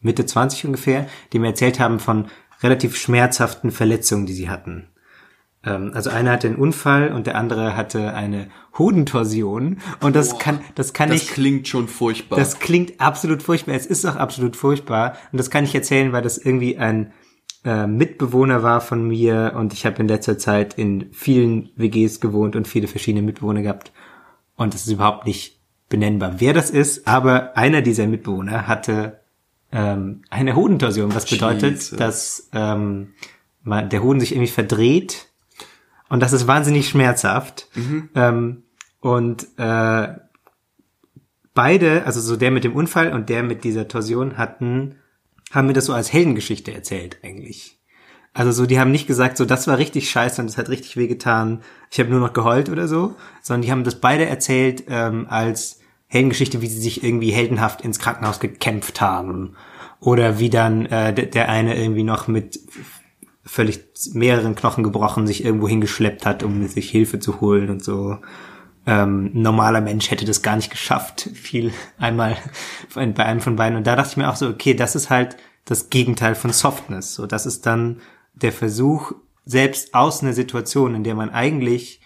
Mitte 0.00 0.26
20 0.26 0.66
ungefähr, 0.66 1.06
die 1.32 1.38
mir 1.38 1.48
erzählt 1.48 1.80
haben 1.80 2.00
von 2.00 2.26
relativ 2.62 2.96
schmerzhaften 2.96 3.70
Verletzungen, 3.70 4.26
die 4.26 4.32
sie 4.32 4.50
hatten. 4.50 4.88
Ähm, 5.64 5.92
also 5.94 6.10
einer 6.10 6.32
hatte 6.32 6.48
einen 6.48 6.56
Unfall 6.56 7.12
und 7.12 7.26
der 7.26 7.36
andere 7.36 7.76
hatte 7.76 8.14
eine 8.14 8.48
Hodentorsion 8.78 9.78
und 10.00 10.16
das 10.16 10.30
Boah, 10.30 10.38
kann 10.38 10.60
das 10.74 10.92
kann 10.92 11.10
das 11.10 11.22
ich 11.22 11.26
Das 11.26 11.34
klingt 11.34 11.68
schon 11.68 11.88
furchtbar. 11.88 12.36
Das 12.36 12.58
klingt 12.58 13.00
absolut 13.00 13.42
furchtbar. 13.42 13.74
Es 13.74 13.86
ist 13.86 14.04
auch 14.06 14.16
absolut 14.16 14.56
furchtbar 14.56 15.16
und 15.32 15.38
das 15.38 15.50
kann 15.50 15.64
ich 15.64 15.74
erzählen, 15.74 16.12
weil 16.12 16.22
das 16.22 16.38
irgendwie 16.38 16.78
ein 16.78 17.12
äh, 17.64 17.86
Mitbewohner 17.86 18.62
war 18.62 18.80
von 18.80 19.06
mir 19.06 19.54
und 19.56 19.72
ich 19.72 19.86
habe 19.86 20.00
in 20.00 20.08
letzter 20.08 20.38
Zeit 20.38 20.74
in 20.74 21.12
vielen 21.12 21.70
WGs 21.76 22.20
gewohnt 22.20 22.56
und 22.56 22.68
viele 22.68 22.88
verschiedene 22.88 23.24
Mitbewohner 23.24 23.62
gehabt 23.62 23.92
und 24.56 24.74
es 24.74 24.86
ist 24.86 24.92
überhaupt 24.92 25.26
nicht 25.26 25.58
benennbar, 25.88 26.34
wer 26.38 26.52
das 26.52 26.70
ist, 26.70 27.06
aber 27.06 27.56
einer 27.56 27.82
dieser 27.82 28.06
Mitbewohner 28.06 28.66
hatte 28.66 29.20
ähm, 29.72 30.22
eine 30.30 30.56
Hodentorsion, 30.56 31.14
was 31.14 31.26
bedeutet, 31.26 31.74
Jesus. 31.74 31.98
dass 31.98 32.48
ähm, 32.52 33.14
man, 33.62 33.88
der 33.88 34.02
Hoden 34.02 34.20
sich 34.20 34.32
irgendwie 34.32 34.50
verdreht 34.50 35.28
und 36.08 36.20
das 36.20 36.32
ist 36.32 36.46
wahnsinnig 36.46 36.88
schmerzhaft. 36.88 37.68
Mhm. 37.74 38.08
Ähm, 38.14 38.62
und 39.00 39.46
äh, 39.58 40.08
beide, 41.54 42.04
also 42.04 42.20
so 42.20 42.36
der 42.36 42.50
mit 42.50 42.64
dem 42.64 42.74
Unfall 42.74 43.12
und 43.12 43.28
der 43.28 43.42
mit 43.42 43.64
dieser 43.64 43.88
Torsion 43.88 44.38
hatten, 44.38 44.96
haben 45.50 45.66
mir 45.66 45.72
das 45.72 45.86
so 45.86 45.92
als 45.92 46.12
Heldengeschichte 46.12 46.72
erzählt 46.72 47.18
eigentlich. 47.22 47.78
Also 48.34 48.52
so, 48.52 48.66
die 48.66 48.78
haben 48.78 48.92
nicht 48.92 49.06
gesagt, 49.06 49.36
so 49.36 49.44
das 49.44 49.66
war 49.66 49.78
richtig 49.78 50.10
scheiße 50.10 50.40
und 50.40 50.48
das 50.48 50.58
hat 50.58 50.68
richtig 50.68 50.96
wehgetan, 50.96 51.62
ich 51.90 51.98
habe 51.98 52.10
nur 52.10 52.20
noch 52.20 52.32
geheult 52.32 52.68
oder 52.68 52.86
so, 52.86 53.16
sondern 53.42 53.62
die 53.62 53.72
haben 53.72 53.84
das 53.84 53.96
beide 53.96 54.26
erzählt 54.26 54.84
ähm, 54.88 55.26
als 55.28 55.80
Heldengeschichte, 56.06 56.62
wie 56.62 56.68
sie 56.68 56.80
sich 56.80 57.02
irgendwie 57.02 57.30
heldenhaft 57.30 57.80
ins 57.82 57.98
Krankenhaus 57.98 58.40
gekämpft 58.40 59.00
haben. 59.00 59.56
Oder 60.00 60.38
wie 60.38 60.50
dann 60.50 60.86
äh, 60.86 61.12
der 61.12 61.48
eine 61.48 61.76
irgendwie 61.76 62.04
noch 62.04 62.28
mit 62.28 62.60
völlig 63.44 63.80
mehreren 64.12 64.54
Knochen 64.54 64.84
gebrochen 64.84 65.26
sich 65.26 65.44
irgendwo 65.44 65.68
hingeschleppt 65.68 66.24
hat, 66.24 66.42
um 66.42 66.66
sich 66.68 66.90
Hilfe 66.90 67.18
zu 67.18 67.40
holen 67.40 67.70
und 67.70 67.82
so. 67.82 68.18
Ähm, 68.88 69.30
normaler 69.34 69.82
Mensch 69.82 70.10
hätte 70.10 70.24
das 70.24 70.40
gar 70.40 70.56
nicht 70.56 70.70
geschafft, 70.70 71.28
viel 71.34 71.74
einmal 71.98 72.38
bei 72.94 73.24
einem 73.24 73.42
von 73.42 73.56
beiden. 73.56 73.76
Und 73.76 73.86
da 73.86 73.96
dachte 73.96 74.12
ich 74.12 74.16
mir 74.16 74.30
auch 74.30 74.36
so, 74.36 74.48
okay, 74.48 74.72
das 74.72 74.96
ist 74.96 75.10
halt 75.10 75.36
das 75.66 75.90
Gegenteil 75.90 76.34
von 76.34 76.54
Softness. 76.54 77.14
So, 77.14 77.26
das 77.26 77.44
ist 77.44 77.66
dann 77.66 78.00
der 78.32 78.50
Versuch, 78.50 79.12
selbst 79.44 79.92
aus 79.92 80.22
einer 80.22 80.32
Situation, 80.32 80.94
in 80.94 81.04
der 81.04 81.14
man 81.14 81.28
eigentlich 81.28 82.00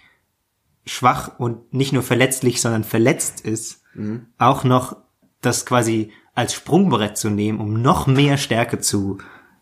schwach 0.84 1.38
und 1.38 1.72
nicht 1.72 1.92
nur 1.92 2.02
verletzlich, 2.02 2.60
sondern 2.60 2.82
verletzt 2.82 3.42
ist, 3.42 3.82
mhm. 3.94 4.26
auch 4.38 4.64
noch 4.64 4.96
das 5.40 5.64
quasi 5.64 6.10
als 6.34 6.52
Sprungbrett 6.52 7.16
zu 7.16 7.30
nehmen, 7.30 7.60
um 7.60 7.80
noch 7.80 8.08
mehr 8.08 8.38
Stärke 8.38 8.80
zu 8.80 9.18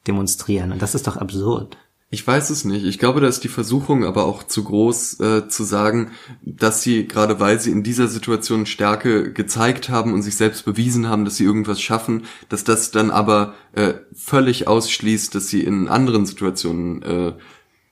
demonstrieren. 0.06 0.72
Und 0.72 0.80
das 0.80 0.94
ist 0.94 1.06
doch 1.06 1.18
absurd. 1.18 1.76
Ich 2.12 2.27
weiß 2.27 2.51
es 2.51 2.64
nicht. 2.64 2.85
Ich 2.85 2.99
glaube, 2.99 3.20
da 3.20 3.29
ist 3.29 3.44
die 3.44 3.49
Versuchung 3.49 4.05
aber 4.05 4.25
auch 4.25 4.42
zu 4.42 4.64
groß 4.64 5.20
äh, 5.20 5.49
zu 5.49 5.62
sagen, 5.62 6.11
dass 6.42 6.83
sie, 6.83 7.07
gerade 7.07 7.38
weil 7.38 7.61
sie 7.61 7.70
in 7.70 7.85
dieser 7.85 8.09
Situation 8.09 8.66
Stärke 8.66 9.33
gezeigt 9.33 9.90
haben 9.90 10.12
und 10.12 10.23
sich 10.23 10.37
selbst 10.37 10.64
bewiesen 10.64 11.09
haben, 11.09 11.25
dass 11.25 11.37
sie 11.37 11.44
irgendwas 11.44 11.81
schaffen, 11.81 12.25
dass 12.49 12.64
das 12.64 12.90
dann 12.90 13.12
aber 13.12 13.55
äh, 13.75 13.94
völlig 14.12 14.66
ausschließt, 14.66 15.33
dass 15.37 15.46
sie 15.49 15.62
in 15.62 15.87
anderen 15.87 16.27
Situationen 16.27 17.03
äh, 17.03 17.33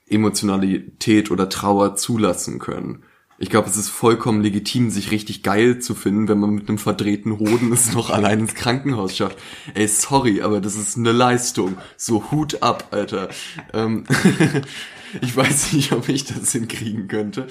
Emotionalität 0.09 1.31
oder 1.31 1.49
Trauer 1.49 1.95
zulassen 1.95 2.59
können. 2.59 3.05
Ich 3.41 3.51
glaube, 3.51 3.69
es 3.69 3.77
ist 3.77 3.89
vollkommen 3.89 4.43
legitim, 4.43 4.91
sich 4.91 5.13
richtig 5.13 5.45
geil 5.45 5.79
zu 5.79 5.95
finden, 5.95 6.27
wenn 6.27 6.39
man 6.39 6.51
mit 6.51 6.69
einem 6.69 6.79
verdrehten 6.79 7.39
Hoden 7.39 7.73
es 7.73 7.93
noch 7.93 8.11
allein 8.11 8.41
ins 8.41 8.55
Krankenhaus 8.55 9.17
schafft. 9.17 9.39
Ey, 9.75 9.87
sorry, 9.87 10.43
aber 10.43 10.61
das 10.61 10.75
ist 10.75 10.97
eine 10.97 11.13
Leistung. 11.13 11.79
So 11.97 12.33
Hut 12.33 12.63
ab, 12.63 12.89
Alter. 12.91 13.29
Ähm 13.73 14.05
Ich 15.21 15.37
weiß 15.37 15.73
nicht, 15.73 15.93
ob 15.93 16.09
ich 16.09 16.25
das 16.25 16.53
hinkriegen 16.53 17.09
könnte. 17.09 17.47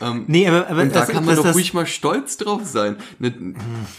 Ähm, 0.00 0.24
nee, 0.26 0.48
aber, 0.48 0.68
aber 0.68 0.82
und 0.82 0.94
da 0.94 1.00
das, 1.00 1.08
kann 1.08 1.24
man 1.24 1.36
doch 1.36 1.54
ruhig 1.54 1.74
mal 1.74 1.86
stolz 1.86 2.36
drauf 2.36 2.62
sein. 2.64 2.96
Ne, 3.18 3.54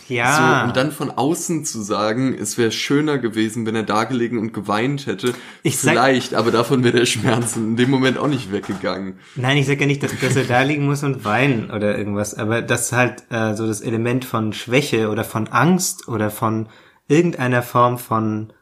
ja. 0.08 0.62
So, 0.62 0.68
und 0.68 0.78
dann 0.78 0.92
von 0.92 1.12
außen 1.12 1.66
zu 1.66 1.82
sagen, 1.82 2.34
es 2.34 2.58
wäre 2.58 2.72
schöner 2.72 3.18
gewesen, 3.18 3.66
wenn 3.66 3.76
er 3.76 3.84
da 3.84 4.04
gelegen 4.04 4.38
und 4.38 4.54
geweint 4.54 5.08
hätte. 5.08 5.34
Ich 5.64 5.78
Vielleicht, 5.78 6.32
sag, 6.32 6.40
aber 6.40 6.52
davon 6.52 6.84
wäre 6.84 6.98
der 6.98 7.06
Schmerz 7.06 7.56
in 7.56 7.78
dem 7.78 7.90
Moment 7.90 8.18
auch 8.18 8.28
nicht 8.28 8.52
weggegangen. 8.52 9.20
Nein, 9.36 9.58
ich 9.58 9.68
sage 9.68 9.82
ja 9.82 9.88
nicht, 9.88 10.04
dass, 10.04 10.12
dass 10.20 10.36
er 10.36 10.44
da 10.44 10.62
liegen 10.62 10.86
muss 10.86 11.04
und 11.04 11.24
weinen 11.26 11.72
oder 11.72 11.98
irgendwas, 11.98 12.34
aber 12.34 12.62
das 12.62 12.88
ist 12.88 12.92
halt 12.94 13.24
äh, 13.30 13.56
so 13.56 13.68
das 13.68 13.82
Element 13.82 14.26
von 14.26 14.54
Schwäche 14.54 15.10
oder 15.10 15.24
von 15.24 15.48
Angst 15.48 16.08
oder 16.08 16.30
von 16.30 16.68
irgendeiner 17.08 17.64
Form 17.64 17.98
von 17.98 18.54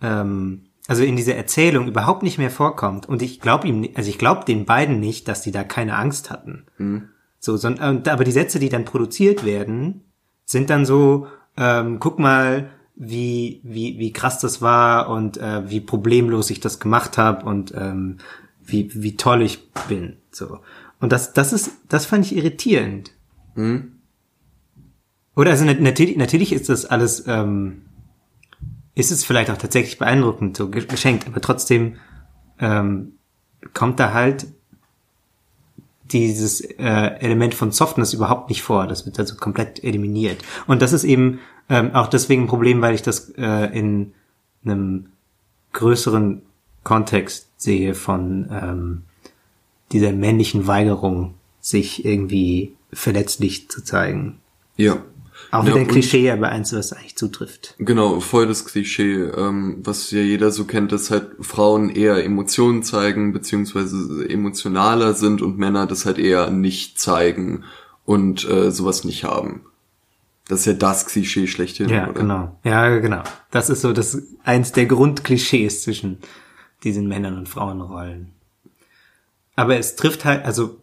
ähm, 0.00 0.64
also 0.88 1.04
in 1.04 1.16
dieser 1.16 1.36
Erzählung 1.36 1.86
überhaupt 1.86 2.22
nicht 2.22 2.38
mehr 2.38 2.50
vorkommt. 2.50 3.08
Und 3.08 3.22
ich 3.22 3.40
glaube 3.40 3.68
ihm, 3.68 3.88
also 3.94 4.10
ich 4.10 4.18
glaube 4.18 4.44
den 4.44 4.64
beiden 4.64 5.00
nicht, 5.00 5.28
dass 5.28 5.42
die 5.42 5.52
da 5.52 5.64
keine 5.64 5.96
Angst 5.96 6.30
hatten. 6.30 6.66
Mhm. 6.78 7.08
So, 7.38 7.56
sondern, 7.56 8.06
aber 8.06 8.24
die 8.24 8.32
Sätze, 8.32 8.58
die 8.58 8.68
dann 8.68 8.84
produziert 8.84 9.44
werden, 9.44 10.02
sind 10.44 10.70
dann 10.70 10.84
so, 10.84 11.26
ähm, 11.56 11.98
guck 11.98 12.18
mal, 12.18 12.70
wie, 12.94 13.60
wie, 13.64 13.98
wie 13.98 14.12
krass 14.12 14.38
das 14.38 14.60
war 14.60 15.08
und 15.08 15.38
äh, 15.38 15.68
wie 15.68 15.80
problemlos 15.80 16.50
ich 16.50 16.60
das 16.60 16.78
gemacht 16.78 17.18
habe 17.18 17.46
und 17.46 17.72
ähm, 17.74 18.18
wie, 18.64 18.90
wie 18.94 19.16
toll 19.16 19.42
ich 19.42 19.72
bin. 19.88 20.18
So. 20.30 20.60
Und 21.00 21.10
das, 21.10 21.32
das 21.32 21.52
ist, 21.52 21.72
das 21.88 22.06
fand 22.06 22.26
ich 22.26 22.36
irritierend. 22.36 23.12
Mhm. 23.54 23.92
Oder 25.34 25.50
also 25.50 25.64
natürlich, 25.64 26.16
natürlich 26.16 26.52
ist 26.52 26.68
das 26.68 26.84
alles 26.84 27.24
ähm, 27.26 27.82
ist 28.94 29.10
es 29.10 29.24
vielleicht 29.24 29.50
auch 29.50 29.56
tatsächlich 29.56 29.98
beeindruckend, 29.98 30.56
so 30.56 30.68
geschenkt, 30.68 31.26
aber 31.26 31.40
trotzdem 31.40 31.96
ähm, 32.58 33.12
kommt 33.74 33.98
da 34.00 34.12
halt 34.12 34.46
dieses 36.12 36.60
äh, 36.60 37.16
Element 37.20 37.54
von 37.54 37.72
Softness 37.72 38.12
überhaupt 38.12 38.50
nicht 38.50 38.62
vor. 38.62 38.86
Das 38.86 39.06
wird 39.06 39.18
also 39.18 39.36
komplett 39.36 39.82
eliminiert. 39.82 40.42
Und 40.66 40.82
das 40.82 40.92
ist 40.92 41.04
eben 41.04 41.40
ähm, 41.68 41.94
auch 41.94 42.08
deswegen 42.08 42.42
ein 42.42 42.48
Problem, 42.48 42.82
weil 42.82 42.94
ich 42.94 43.02
das 43.02 43.30
äh, 43.36 43.78
in 43.78 44.12
einem 44.64 45.06
größeren 45.72 46.42
Kontext 46.84 47.48
sehe 47.56 47.94
von 47.94 48.48
ähm, 48.50 49.02
dieser 49.92 50.12
männlichen 50.12 50.66
Weigerung, 50.66 51.34
sich 51.60 52.04
irgendwie 52.04 52.74
verletzlich 52.92 53.70
zu 53.70 53.82
zeigen. 53.82 54.40
Ja. 54.76 55.02
Auch 55.52 55.66
wieder 55.66 55.76
ja, 55.76 55.82
ein 55.82 55.86
Klischee, 55.86 56.30
aber 56.30 56.48
eins, 56.48 56.72
was 56.72 56.94
eigentlich 56.94 57.14
zutrifft. 57.14 57.74
Genau, 57.78 58.20
voll 58.20 58.46
das 58.46 58.64
Klischee, 58.64 59.24
ähm, 59.24 59.80
was 59.84 60.10
ja 60.10 60.22
jeder 60.22 60.50
so 60.50 60.64
kennt, 60.64 60.92
dass 60.92 61.10
halt 61.10 61.28
Frauen 61.40 61.90
eher 61.90 62.24
Emotionen 62.24 62.82
zeigen, 62.82 63.34
beziehungsweise 63.34 64.26
emotionaler 64.30 65.12
sind 65.12 65.42
und 65.42 65.58
Männer 65.58 65.86
das 65.86 66.06
halt 66.06 66.16
eher 66.16 66.48
nicht 66.48 66.98
zeigen 66.98 67.64
und 68.06 68.48
äh, 68.48 68.70
sowas 68.70 69.04
nicht 69.04 69.24
haben. 69.24 69.66
Das 70.48 70.60
ist 70.60 70.66
ja 70.66 70.72
das 70.72 71.04
Klischee 71.04 71.46
schlechthin, 71.46 71.90
ja, 71.90 72.08
oder? 72.08 72.20
genau. 72.20 72.58
Ja, 72.64 72.98
genau. 72.98 73.22
Das 73.50 73.68
ist 73.68 73.82
so 73.82 73.92
das 73.92 74.22
eins 74.44 74.72
der 74.72 74.86
Grundklischees 74.86 75.82
zwischen 75.82 76.20
diesen 76.82 77.08
Männern 77.08 77.36
und 77.36 77.50
Frauenrollen. 77.50 78.32
Aber 79.54 79.76
es 79.76 79.96
trifft 79.96 80.24
halt, 80.24 80.46
also 80.46 80.80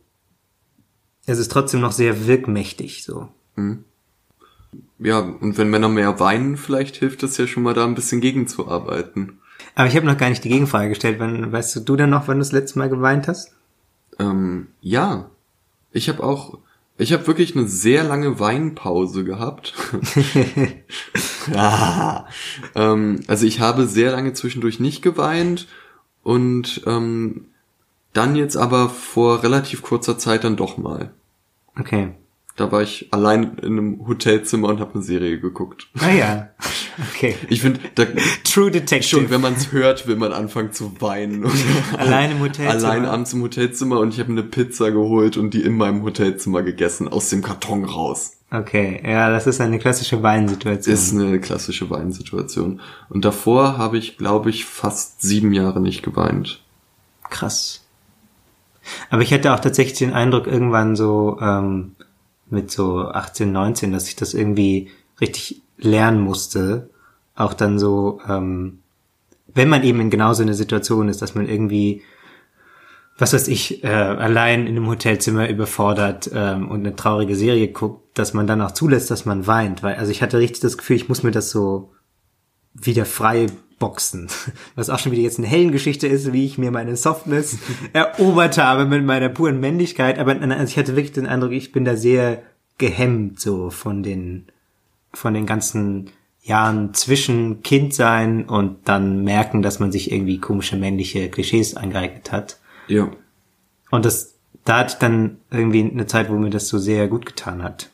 es 1.26 1.40
ist 1.40 1.52
trotzdem 1.52 1.82
noch 1.82 1.92
sehr 1.92 2.28
wirkmächtig 2.28 3.04
so. 3.04 3.30
Mhm 3.56 3.86
ja, 5.00 5.20
und 5.20 5.58
wenn 5.58 5.70
Männer 5.70 5.90
mehr 5.90 6.20
weinen, 6.20 6.58
vielleicht 6.58 6.98
hilft 6.98 7.24
das 7.24 7.38
ja 7.38 7.48
schon 7.48 7.64
mal 7.64 7.74
da 7.74 7.86
ein 7.86 7.96
bisschen 7.96 8.22
gegenzuarbeiten. 8.22 9.40
Aber 9.76 9.88
ich 9.88 9.96
habe 9.96 10.06
noch 10.06 10.18
gar 10.18 10.30
nicht 10.30 10.44
die 10.44 10.50
Gegenfrage 10.50 10.90
gestellt. 10.90 11.20
Wann, 11.20 11.52
weißt 11.52 11.76
du, 11.76 11.80
du 11.82 11.96
denn 11.96 12.10
noch, 12.10 12.28
wann 12.28 12.38
du 12.38 12.42
das 12.42 12.52
letzte 12.52 12.80
Mal 12.80 12.90
geweint 12.90 13.28
hast? 13.28 13.54
Ähm, 14.20 14.68
ja. 14.82 15.30
Ich 15.92 16.10
habe 16.10 16.24
auch 16.24 16.60
Ich 16.98 17.14
habe 17.14 17.26
wirklich 17.28 17.56
eine 17.56 17.66
sehr 17.66 18.04
lange 18.04 18.40
Weinpause 18.40 19.24
gehabt. 19.24 19.74
ah, 21.56 22.26
ähm, 22.76 23.22
also 23.28 23.46
ich 23.46 23.60
habe 23.62 23.88
sehr 23.88 24.12
lange 24.12 24.34
zwischendurch 24.34 24.80
nicht 24.80 25.02
geweint 25.02 25.68
und 26.24 26.82
ähm, 26.86 27.46
dann 28.14 28.36
jetzt 28.36 28.58
aber 28.58 28.90
vor 28.90 29.44
relativ 29.44 29.82
kurzer 29.82 30.18
Zeit 30.18 30.44
dann 30.44 30.58
doch 30.58 30.78
mal. 30.78 31.12
Okay. 31.80 32.12
Da 32.60 32.74
war 32.74 32.82
ich 32.82 33.08
allein 33.12 33.58
in 33.62 33.78
einem 33.78 34.06
Hotelzimmer 34.06 34.68
und 34.68 34.82
habe 34.82 34.96
eine 34.96 35.04
Serie 35.04 35.40
geguckt. 35.40 35.88
Ah 35.98 36.12
ja. 36.12 36.50
Okay. 37.16 37.34
Ich 37.48 37.62
finde, 37.62 37.80
True 38.44 38.72
Detective. 38.72 39.22
schon, 39.22 39.30
wenn 39.30 39.40
man 39.40 39.54
es 39.54 39.72
hört, 39.72 40.06
will 40.06 40.18
man 40.18 40.34
anfangen 40.34 40.74
zu 40.74 41.00
weinen. 41.00 41.50
Allein 41.98 42.32
im 42.32 42.42
Hotelzimmer. 42.42 42.72
Allein 42.72 43.06
abends 43.06 43.32
im 43.32 43.42
Hotelzimmer 43.42 44.02
und 44.02 44.14
ich 44.14 44.20
habe 44.20 44.34
eine 44.34 44.44
Pizza 44.44 44.92
geholt 44.92 45.38
und 45.38 45.54
die 45.54 45.62
in 45.62 45.78
meinem 45.78 46.04
Hotelzimmer 46.04 46.62
gegessen, 46.62 47.08
aus 47.08 47.30
dem 47.30 47.42
Karton 47.42 47.86
raus. 47.86 48.34
Okay, 48.52 49.02
ja, 49.08 49.30
das 49.30 49.48
ist 49.48 49.62
eine 49.62 49.80
klassische 49.80 50.22
Weinsituation. 50.24 50.94
Ist 50.94 51.14
eine 51.14 51.40
klassische 51.40 51.90
Weinsituation. 51.90 52.82
Und 53.08 53.24
davor 53.24 53.78
habe 53.78 53.98
ich, 53.98 54.18
glaube 54.18 54.50
ich, 54.50 54.66
fast 54.66 55.22
sieben 55.22 55.54
Jahre 55.54 55.80
nicht 55.80 56.04
geweint. 56.04 56.60
Krass. 57.30 57.86
Aber 59.10 59.22
ich 59.22 59.32
hatte 59.34 59.54
auch 59.54 59.62
tatsächlich 59.62 60.00
den 60.00 60.12
Eindruck, 60.12 60.48
irgendwann 60.48 60.98
so 60.98 61.38
ähm, 61.40 61.96
mit 62.52 62.72
so 62.72 63.00
18, 63.02 63.52
19, 63.52 63.92
dass 63.92 64.08
ich 64.08 64.16
das 64.16 64.34
irgendwie 64.34 64.90
richtig 65.22 65.62
lernen 65.78 66.22
musste. 66.22 66.90
Auch 67.36 67.54
dann 67.54 67.80
so, 67.80 68.20
ähm, 68.28 68.80
wenn 69.54 69.70
man 69.70 69.84
eben 69.84 70.00
in 70.02 70.10
genau 70.10 70.34
so 70.34 70.44
einer 70.44 70.54
Situation 70.54 71.10
ist, 71.10 71.22
dass 71.22 71.36
man 71.36 71.48
irgendwie, 71.48 72.02
was 73.18 73.34
weiß 73.34 73.48
ich, 73.48 73.84
äh, 73.84 73.88
allein 73.88 74.68
in 74.68 74.76
einem 74.76 74.88
Hotelzimmer 74.88 75.50
überfordert 75.50 76.30
ähm, 76.34 76.70
und 76.70 76.80
eine 76.80 76.96
traurige 76.96 77.36
Serie 77.36 77.70
guckt, 77.70 78.18
dass 78.18 78.34
man 78.34 78.48
dann 78.48 78.62
auch 78.62 78.72
zulässt, 78.72 79.12
dass 79.12 79.26
man 79.26 79.48
weint. 79.48 79.84
Weil, 79.84 79.96
also 79.96 80.12
ich 80.12 80.22
hatte 80.22 80.40
richtig 80.40 80.62
das 80.62 80.78
Gefühl, 80.78 80.98
ich 80.98 81.10
muss 81.10 81.24
mir 81.24 81.32
das 81.32 81.50
so 81.50 81.92
wieder 82.74 83.06
frei 83.06 83.48
boxen. 83.80 84.28
Was 84.76 84.90
auch 84.90 85.00
schon 85.00 85.12
wieder 85.12 85.22
jetzt 85.22 85.40
eine 85.40 85.48
Heldengeschichte 85.48 86.08
ist, 86.08 86.32
wie 86.34 86.46
ich 86.46 86.58
mir 86.58 86.72
meine 86.72 86.96
Softness 86.96 87.58
erobert 87.94 88.58
habe 88.58 88.86
mit 88.86 89.04
meiner 89.04 89.30
puren 89.30 89.60
Männlichkeit. 89.60 90.20
Aber 90.20 90.40
also 90.40 90.64
ich 90.66 90.78
hatte 90.78 90.96
wirklich 90.96 91.14
den 91.14 91.26
Eindruck, 91.26 91.52
ich 91.52 91.72
bin 91.72 91.86
da 91.86 91.96
sehr 91.96 92.44
gehemmt 92.78 93.40
so 93.40 93.70
von 93.70 94.04
den, 94.04 94.48
von 95.14 95.34
den 95.34 95.46
ganzen 95.46 96.12
Jahren 96.42 96.94
zwischen 96.94 97.64
Kindsein 97.64 98.46
und 98.46 98.88
dann 98.88 99.24
merken, 99.24 99.62
dass 99.62 99.80
man 99.80 99.92
sich 99.92 100.12
irgendwie 100.12 100.40
komische 100.40 100.78
männliche 100.78 101.30
Klischees 101.30 101.76
angeeignet 101.76 102.32
hat. 102.32 102.60
Ja. 102.88 103.10
Und 103.92 104.06
das, 104.06 104.36
da 104.66 104.80
hatte 104.80 104.94
ich 104.94 105.00
dann 105.00 105.38
irgendwie 105.52 105.84
eine 105.84 106.08
Zeit, 106.08 106.30
wo 106.30 106.34
mir 106.34 106.50
das 106.50 106.68
so 106.68 106.78
sehr 106.78 107.08
gut 107.08 107.26
getan 107.26 107.64
hat. 107.64 107.90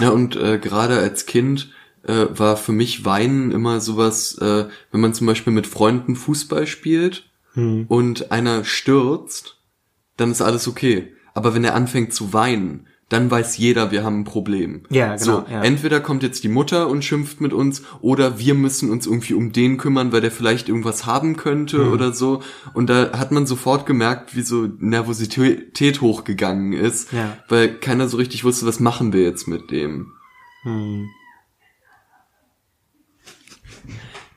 Ja, 0.00 0.10
und 0.10 0.36
äh, 0.36 0.58
gerade 0.58 0.98
als 0.98 1.26
Kind 1.26 1.70
äh, 2.04 2.26
war 2.30 2.56
für 2.56 2.72
mich 2.72 3.04
Weinen 3.04 3.50
immer 3.50 3.80
sowas, 3.80 4.36
äh, 4.38 4.66
wenn 4.92 5.00
man 5.00 5.14
zum 5.14 5.26
Beispiel 5.26 5.52
mit 5.52 5.66
Freunden 5.66 6.16
Fußball 6.16 6.66
spielt 6.66 7.24
Hm. 7.54 7.86
und 7.88 8.30
einer 8.30 8.64
stürzt, 8.64 9.56
dann 10.16 10.30
ist 10.30 10.42
alles 10.42 10.68
okay. 10.68 11.12
Aber 11.34 11.54
wenn 11.54 11.64
er 11.64 11.74
anfängt 11.74 12.12
zu 12.12 12.32
weinen, 12.32 12.86
dann 13.08 13.30
weiß 13.30 13.56
jeder, 13.56 13.90
wir 13.90 14.04
haben 14.04 14.20
ein 14.20 14.24
Problem. 14.24 14.82
Ja, 14.90 15.14
genau, 15.16 15.24
So, 15.24 15.44
ja. 15.50 15.62
entweder 15.62 15.98
kommt 16.00 16.22
jetzt 16.22 16.44
die 16.44 16.48
Mutter 16.50 16.88
und 16.88 17.02
schimpft 17.06 17.40
mit 17.40 17.54
uns, 17.54 17.82
oder 18.02 18.38
wir 18.38 18.52
müssen 18.54 18.90
uns 18.90 19.06
irgendwie 19.06 19.32
um 19.32 19.50
den 19.52 19.78
kümmern, 19.78 20.12
weil 20.12 20.20
der 20.20 20.30
vielleicht 20.30 20.68
irgendwas 20.68 21.06
haben 21.06 21.36
könnte 21.38 21.78
Hm. 21.86 21.92
oder 21.92 22.12
so. 22.12 22.42
Und 22.74 22.90
da 22.90 23.12
hat 23.18 23.32
man 23.32 23.46
sofort 23.46 23.86
gemerkt, 23.86 24.36
wie 24.36 24.42
so 24.42 24.68
Nervosität 24.78 26.00
hochgegangen 26.02 26.74
ist, 26.74 27.12
Ja. 27.12 27.38
weil 27.48 27.68
keiner 27.78 28.08
so 28.08 28.18
richtig 28.18 28.44
wusste, 28.44 28.66
was 28.66 28.78
machen 28.80 29.12
wir 29.14 29.22
jetzt 29.22 29.48
mit 29.48 29.70
dem. 29.70 30.12
Hm. 30.62 31.08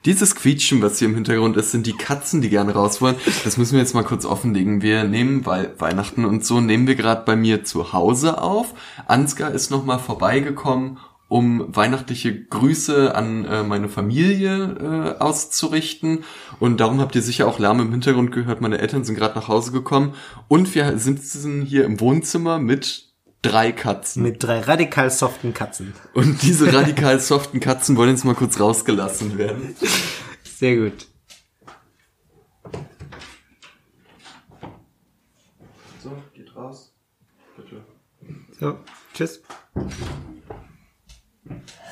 Dieses 0.06 0.34
Quietschen, 0.34 0.82
was 0.82 0.98
hier 0.98 1.10
im 1.10 1.14
Hintergrund 1.14 1.58
ist, 1.58 1.70
sind 1.70 1.86
die 1.86 1.94
Katzen, 1.94 2.42
die 2.42 2.50
gerne 2.50 2.74
raus 2.74 3.02
wollen. 3.02 3.18
Das 3.44 3.58
müssen 3.58 3.74
wir 3.74 3.82
jetzt 3.82 3.94
mal 3.94 4.04
kurz 4.04 4.26
offenlegen. 4.26 4.82
Wir 4.82 5.04
nehmen, 5.04 5.46
weil 5.46 5.76
Weihnachten 5.78 6.26
und 6.26 6.44
so, 6.44 6.60
nehmen 6.60 6.88
wir 6.88 6.96
gerade 6.96 7.24
bei 7.24 7.36
mir 7.36 7.64
zu 7.64 7.94
Hause 7.94 8.42
auf. 8.42 8.74
Ansgar 9.06 9.52
ist 9.52 9.70
nochmal 9.70 10.00
vorbeigekommen, 10.00 10.98
um 11.28 11.68
weihnachtliche 11.70 12.46
Grüße 12.46 13.14
an 13.14 13.46
äh, 13.46 13.62
meine 13.62 13.90
Familie 13.90 15.16
äh, 15.20 15.22
auszurichten. 15.22 16.24
Und 16.60 16.80
darum 16.80 17.00
habt 17.00 17.16
ihr 17.16 17.22
sicher 17.22 17.48
auch 17.48 17.60
Lärm 17.60 17.80
im 17.80 17.92
Hintergrund 17.92 18.32
gehört. 18.32 18.60
Meine 18.60 18.80
Eltern 18.80 19.04
sind 19.04 19.16
gerade 19.16 19.36
nach 19.36 19.50
Hause 19.50 19.72
gekommen. 19.72 20.16
Und 20.48 20.74
wir 20.74 20.98
sitzen 20.98 21.62
hier 21.62 21.86
im 21.86 22.00
Wohnzimmer 22.00 22.58
mit 22.58 23.11
drei 23.42 23.72
Katzen. 23.72 24.24
Mit 24.24 24.44
drei 24.44 24.60
radikal 24.60 25.10
soften 25.10 25.54
Katzen. 25.54 25.94
Und 26.14 26.42
diese 26.42 26.72
radikal 26.74 27.20
soften 27.20 27.60
Katzen 27.60 27.98
wollen 27.98 28.12
jetzt 28.12 28.26
mal 28.26 28.36
kurz 28.36 28.60
rausgelassen 28.60 29.38
werden. 29.38 29.76
Sehr 30.44 30.76
gut. 30.78 31.08
So, 36.04 36.12
geht 36.34 36.56
raus. 36.56 36.94
Bitte. 37.58 37.84
So, 38.60 38.78
tschüss. 39.14 39.42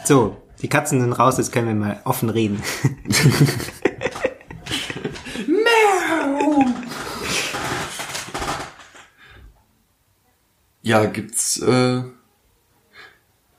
So, 0.06 0.42
die 0.62 0.68
Katzen 0.68 1.02
sind 1.02 1.14
raus, 1.14 1.38
jetzt 1.38 1.52
können 1.52 1.68
wir 1.68 1.76
mal 1.76 2.02
offen 2.04 2.30
reden. 2.30 2.62
Ja, 10.82 11.06
gibt's, 11.06 11.60
äh, 11.62 12.04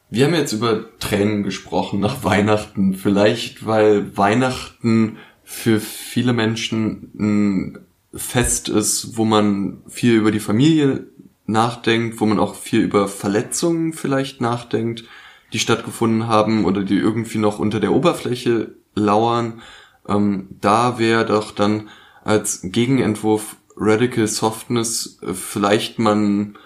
wir 0.09 0.25
haben 0.25 0.35
jetzt 0.35 0.53
über 0.53 0.99
Tränen 0.99 1.43
gesprochen 1.43 2.01
nach 2.01 2.25
Weihnachten. 2.25 2.95
Vielleicht, 2.95 3.67
weil 3.67 4.17
Weihnachten 4.17 5.19
für 5.45 5.81
viele 5.81 6.33
Menschen 6.33 7.11
ein 7.19 7.79
Fest 8.15 8.69
ist, 8.69 9.17
wo 9.17 9.25
man 9.25 9.83
viel 9.89 10.15
über 10.15 10.33
die 10.33 10.41
Familie 10.41 11.07
nachdenkt, 11.47 12.21
wo 12.21 12.27
man 12.27 12.39
auch 12.39 12.55
viel 12.55 12.81
über 12.81 13.09
Verletzungen 13.09 13.93
vielleicht 13.93 14.41
nachdenkt, 14.41 15.05
die 15.53 15.59
stattgefunden 15.59 16.27
haben 16.27 16.65
oder 16.65 16.83
die 16.83 16.97
irgendwie 16.97 17.39
noch 17.39 17.59
unter 17.59 17.81
der 17.81 17.93
Oberfläche 17.93 18.75
lauern. 18.95 19.63
Ähm, 20.09 20.49
da 20.61 20.99
wäre 20.99 21.27
doch 21.27 21.53
dann 21.53 21.89
als 22.25 22.61
Gegenentwurf 22.63 23.57
Radical 23.77 24.27
Softness 24.27 25.19
äh, 25.23 25.35
vielleicht 25.35 25.99
man 25.99 26.57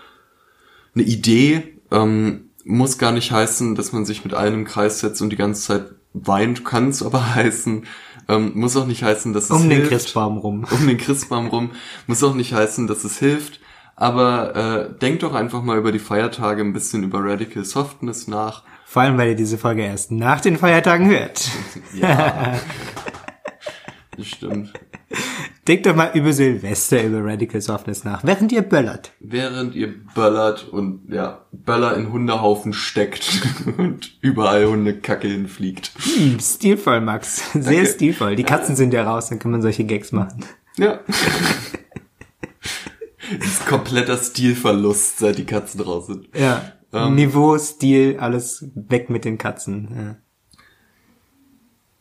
eine 0.94 1.04
Idee, 1.04 1.78
ähm, 1.90 2.50
muss 2.64 2.98
gar 2.98 3.12
nicht 3.12 3.30
heißen, 3.30 3.74
dass 3.74 3.92
man 3.92 4.04
sich 4.06 4.24
mit 4.24 4.34
allen 4.34 4.54
im 4.54 4.64
Kreis 4.64 5.00
setzt 5.00 5.20
und 5.20 5.30
die 5.30 5.36
ganze 5.36 5.62
Zeit 5.62 5.84
weint, 6.12 6.64
kann 6.64 6.88
es 6.88 7.02
aber 7.02 7.34
heißen, 7.34 7.84
ähm, 8.28 8.52
muss 8.54 8.76
auch 8.76 8.86
nicht 8.86 9.02
heißen, 9.02 9.32
dass 9.32 9.44
es 9.44 9.50
Um 9.50 9.62
den 9.68 9.78
hilft. 9.78 9.90
Christbaum 9.90 10.38
rum. 10.38 10.64
Um 10.70 10.86
den 10.86 10.96
Christbaum 10.96 11.48
rum, 11.48 11.72
muss 12.06 12.22
auch 12.24 12.34
nicht 12.34 12.54
heißen, 12.54 12.86
dass 12.86 13.04
es 13.04 13.18
hilft, 13.18 13.60
aber 13.96 14.56
äh, 14.94 14.98
denkt 14.98 15.22
doch 15.22 15.34
einfach 15.34 15.62
mal 15.62 15.76
über 15.78 15.92
die 15.92 15.98
Feiertage 15.98 16.62
ein 16.62 16.72
bisschen 16.72 17.02
über 17.02 17.20
Radical 17.22 17.64
Softness 17.64 18.26
nach. 18.26 18.62
Vor 18.86 19.02
allem, 19.02 19.18
weil 19.18 19.30
ihr 19.30 19.36
diese 19.36 19.58
Folge 19.58 19.82
erst 19.82 20.10
nach 20.10 20.40
den 20.40 20.56
Feiertagen 20.56 21.08
hört. 21.08 21.48
Ja, 21.94 22.58
das 24.16 24.26
stimmt. 24.26 24.72
Denkt 25.66 25.86
doch 25.86 25.96
mal 25.96 26.10
über 26.12 26.32
Silvester 26.32 27.02
über 27.02 27.24
Radical 27.24 27.60
Softness 27.60 28.04
nach, 28.04 28.22
während 28.22 28.52
ihr 28.52 28.60
böllert. 28.62 29.12
Während 29.20 29.74
ihr 29.74 29.94
böllert 30.14 30.68
und 30.68 31.10
ja, 31.10 31.46
Böller 31.52 31.96
in 31.96 32.12
Hundehaufen 32.12 32.74
steckt 32.74 33.42
und 33.78 34.18
überall 34.20 34.66
Hundekacke 34.66 35.28
hinfliegt. 35.28 35.92
Hm, 35.98 36.38
stilvoll, 36.38 37.00
Max. 37.00 37.52
Sehr 37.52 37.62
Danke. 37.62 37.86
stilvoll. 37.86 38.36
Die 38.36 38.44
Katzen 38.44 38.76
sind 38.76 38.92
ja 38.92 39.04
raus, 39.04 39.28
dann 39.30 39.38
kann 39.38 39.52
man 39.52 39.62
solche 39.62 39.84
Gags 39.84 40.12
machen. 40.12 40.44
Ja. 40.76 41.00
das 43.38 43.46
ist 43.46 43.66
kompletter 43.66 44.18
Stilverlust, 44.18 45.18
seit 45.18 45.38
die 45.38 45.46
Katzen 45.46 45.80
raus 45.80 46.08
sind. 46.08 46.28
Ja. 46.36 46.72
Ähm. 46.92 47.14
Niveau, 47.14 47.56
Stil, 47.58 48.18
alles 48.18 48.66
weg 48.74 49.08
mit 49.08 49.24
den 49.24 49.38
Katzen. 49.38 49.88
Ja. 49.96 50.16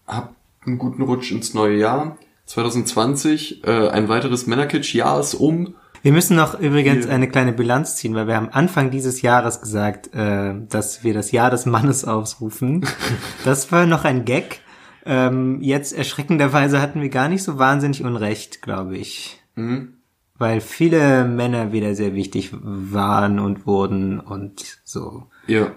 Habt 0.05 0.35
einen 0.65 0.77
guten 0.77 1.01
Rutsch 1.01 1.31
ins 1.31 1.53
neue 1.53 1.77
Jahr. 1.77 2.17
2020, 2.45 3.63
äh, 3.65 3.89
ein 3.89 4.09
weiteres 4.09 4.47
Männerkitsch-Jahr 4.47 5.19
ist 5.19 5.33
um. 5.35 5.75
Wir 6.01 6.11
müssen 6.11 6.35
noch 6.35 6.59
übrigens 6.59 7.07
eine 7.07 7.29
kleine 7.29 7.53
Bilanz 7.53 7.95
ziehen, 7.95 8.13
weil 8.13 8.27
wir 8.27 8.35
haben 8.35 8.49
Anfang 8.49 8.91
dieses 8.91 9.21
Jahres 9.21 9.61
gesagt, 9.61 10.13
äh, 10.13 10.53
dass 10.69 11.03
wir 11.03 11.13
das 11.13 11.31
Jahr 11.31 11.49
des 11.49 11.65
Mannes 11.65 12.03
ausrufen. 12.03 12.85
das 13.45 13.71
war 13.71 13.85
noch 13.85 14.03
ein 14.03 14.25
Gag. 14.25 14.59
Ähm, 15.05 15.61
jetzt 15.61 15.93
erschreckenderweise 15.93 16.81
hatten 16.81 17.01
wir 17.01 17.09
gar 17.09 17.29
nicht 17.29 17.43
so 17.43 17.57
wahnsinnig 17.57 18.03
Unrecht, 18.03 18.61
glaube 18.61 18.97
ich. 18.97 19.41
Mhm. 19.55 19.93
Weil 20.37 20.59
viele 20.61 21.25
Männer 21.25 21.71
wieder 21.71 21.95
sehr 21.95 22.15
wichtig 22.15 22.49
waren 22.51 23.39
und 23.39 23.65
wurden 23.65 24.19
und 24.19 24.79
so. 24.83 25.27
Ja. 25.47 25.71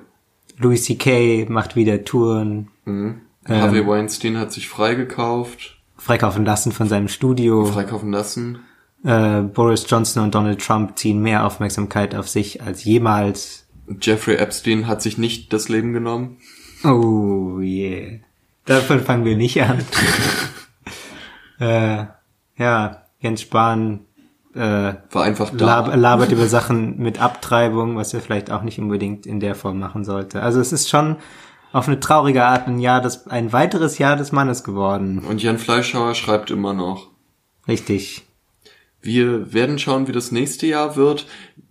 Louis 0.59 0.85
C.K. 0.85 1.47
macht 1.49 1.77
wieder 1.77 2.05
Touren, 2.05 2.69
Mhm. 2.87 3.21
Ähm. 3.49 3.61
Harvey 3.63 3.87
Weinstein 3.87 4.39
hat 4.39 4.53
sich 4.53 4.69
freigekauft, 4.69 5.76
freikaufen 6.07 6.45
lassen 6.45 6.71
von 6.73 6.89
seinem 6.89 7.09
Studio. 7.09 7.67
freikaufen 7.67 8.13
lassen. 8.13 8.61
äh, 9.05 9.43
Boris 9.43 9.85
Johnson 9.89 10.23
und 10.23 10.35
Donald 10.35 10.65
Trump 10.65 10.97
ziehen 10.97 11.21
mehr 11.21 11.45
Aufmerksamkeit 11.45 12.15
auf 12.15 12.29
sich 12.29 12.63
als 12.63 12.85
jemals 12.85 13.67
Jeffrey 14.01 14.37
Epstein 14.37 14.87
hat 14.87 15.03
sich 15.03 15.17
nicht 15.19 15.53
das 15.53 15.69
Leben 15.69 15.93
genommen. 15.93 16.39
Oh 16.85 17.59
yeah. 17.61 18.19
Davon 18.65 19.01
fangen 19.01 19.25
wir 19.25 19.37
nicht 19.37 19.61
an. 19.63 19.79
äh, 21.61 22.07
ja, 22.57 23.03
Jens 23.21 23.43
Spahn 23.43 24.01
äh, 24.55 24.95
War 25.11 25.23
einfach 25.23 25.51
da. 25.51 25.65
lab 25.67 25.95
labert 25.95 26.33
über 26.33 26.47
Sachen 26.49 26.99
mit 26.99 27.21
Abtreibung, 27.21 27.97
was 27.97 28.13
er 28.15 28.21
vielleicht 28.21 28.51
auch 28.51 28.63
nicht 28.63 28.79
unbedingt 28.81 29.27
in 29.27 29.39
der 29.39 29.55
Form 29.55 29.79
machen 29.79 30.05
sollte. 30.05 30.43
Also 30.43 30.61
es 30.61 30.73
ist 30.73 30.89
schon 30.89 31.17
auf 31.73 31.89
eine 31.89 32.01
traurige 32.01 32.45
Art 32.45 32.67
ein 32.69 32.79
Jahr, 32.79 33.01
des, 33.01 33.27
ein 33.27 33.53
weiteres 33.53 33.99
Jahr 33.99 34.17
des 34.17 34.33
Mannes 34.33 34.65
geworden. 34.65 35.19
Und 35.19 35.43
Jan 35.43 35.59
Fleischhauer 35.59 36.15
schreibt 36.15 36.51
immer 36.51 36.73
noch. 36.73 37.11
Richtig. 37.69 38.25
Wir 39.01 39.53
werden 39.53 39.79
schauen, 39.79 40.09
wie 40.09 40.13
das 40.13 40.33
nächste 40.33 40.67
Jahr 40.67 40.97
wird. 40.97 41.27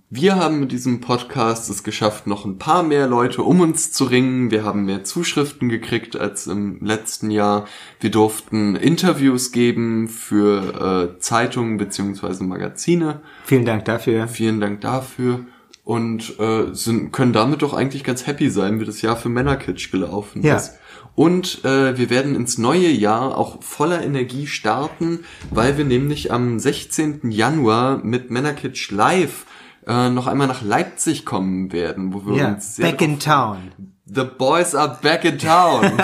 Wir 0.09 0.35
haben 0.35 0.59
mit 0.59 0.71
diesem 0.71 1.01
Podcast 1.01 1.69
es 1.69 1.83
geschafft, 1.83 2.27
noch 2.27 2.45
ein 2.45 2.59
paar 2.59 2.83
mehr 2.83 3.07
Leute 3.07 3.41
um 3.41 3.59
uns 3.59 3.91
zu 3.91 4.05
ringen. 4.05 4.51
Wir 4.51 4.63
haben 4.63 4.85
mehr 4.85 5.03
Zuschriften 5.03 5.67
gekriegt 5.67 6.15
als 6.15 6.47
im 6.47 6.79
letzten 6.79 7.31
Jahr. 7.31 7.65
Wir 7.99 8.11
durften 8.11 8.75
Interviews 8.75 9.51
geben 9.51 10.07
für 10.07 11.15
äh, 11.17 11.19
Zeitungen 11.19 11.77
beziehungsweise 11.77 12.43
Magazine. 12.43 13.21
Vielen 13.43 13.65
Dank 13.65 13.85
dafür. 13.85 14.27
Vielen 14.27 14.61
Dank 14.61 14.81
dafür. 14.81 15.41
Und 15.85 16.37
äh, 16.39 16.73
sind, 16.73 17.11
können 17.13 17.31
damit 17.31 17.61
doch 17.61 17.73
eigentlich 17.73 18.03
ganz 18.03 18.25
happy 18.27 18.49
sein, 18.49 18.79
wie 18.81 18.85
das 18.85 19.01
Jahr 19.01 19.15
für 19.15 19.29
Männerkitsch 19.29 19.91
gelaufen 19.91 20.41
Ja. 20.43 20.57
ist. 20.57 20.73
Und 21.13 21.63
äh, 21.63 21.97
wir 21.97 22.09
werden 22.09 22.35
ins 22.35 22.57
neue 22.57 22.89
Jahr 22.89 23.37
auch 23.37 23.63
voller 23.63 24.03
Energie 24.03 24.47
starten, 24.47 25.19
weil 25.51 25.77
wir 25.77 25.85
nämlich 25.85 26.31
am 26.33 26.59
16. 26.59 27.29
Januar 27.31 27.99
mit 28.03 28.31
Männerkitsch 28.31 28.91
live 28.91 29.45
äh, 29.87 30.09
noch 30.09 30.27
einmal 30.27 30.47
nach 30.47 30.61
Leipzig 30.63 31.23
kommen 31.23 31.71
werden, 31.71 32.13
wo 32.13 32.25
wir 32.25 32.35
Ja, 32.35 32.47
uns 32.53 32.75
sehr 32.75 32.89
back 32.91 33.01
in 33.01 33.19
town. 33.19 33.71
The 34.07 34.23
boys 34.23 34.75
are 34.75 34.97
back 35.01 35.23
in 35.23 35.37
town. 35.39 35.91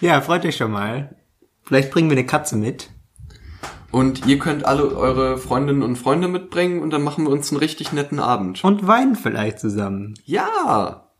Ja, 0.00 0.20
freut 0.20 0.44
euch 0.44 0.56
schon 0.56 0.70
mal. 0.72 1.14
Vielleicht 1.62 1.90
bringen 1.90 2.10
wir 2.10 2.16
eine 2.16 2.26
Katze 2.26 2.56
mit. 2.56 2.90
Und 3.94 4.26
ihr 4.26 4.40
könnt 4.40 4.66
alle 4.66 4.96
eure 4.96 5.38
Freundinnen 5.38 5.84
und 5.84 5.96
Freunde 5.96 6.26
mitbringen 6.26 6.82
und 6.82 6.90
dann 6.90 7.02
machen 7.02 7.24
wir 7.24 7.30
uns 7.30 7.52
einen 7.52 7.60
richtig 7.60 7.92
netten 7.92 8.18
Abend. 8.18 8.64
Und 8.64 8.88
weinen 8.88 9.14
vielleicht 9.14 9.60
zusammen. 9.60 10.14
Ja. 10.24 11.10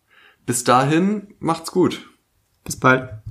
Bis 0.45 0.65
dahin, 0.65 1.35
macht's 1.39 1.71
gut. 1.71 2.11
Bis 2.65 2.79
bald. 2.79 3.24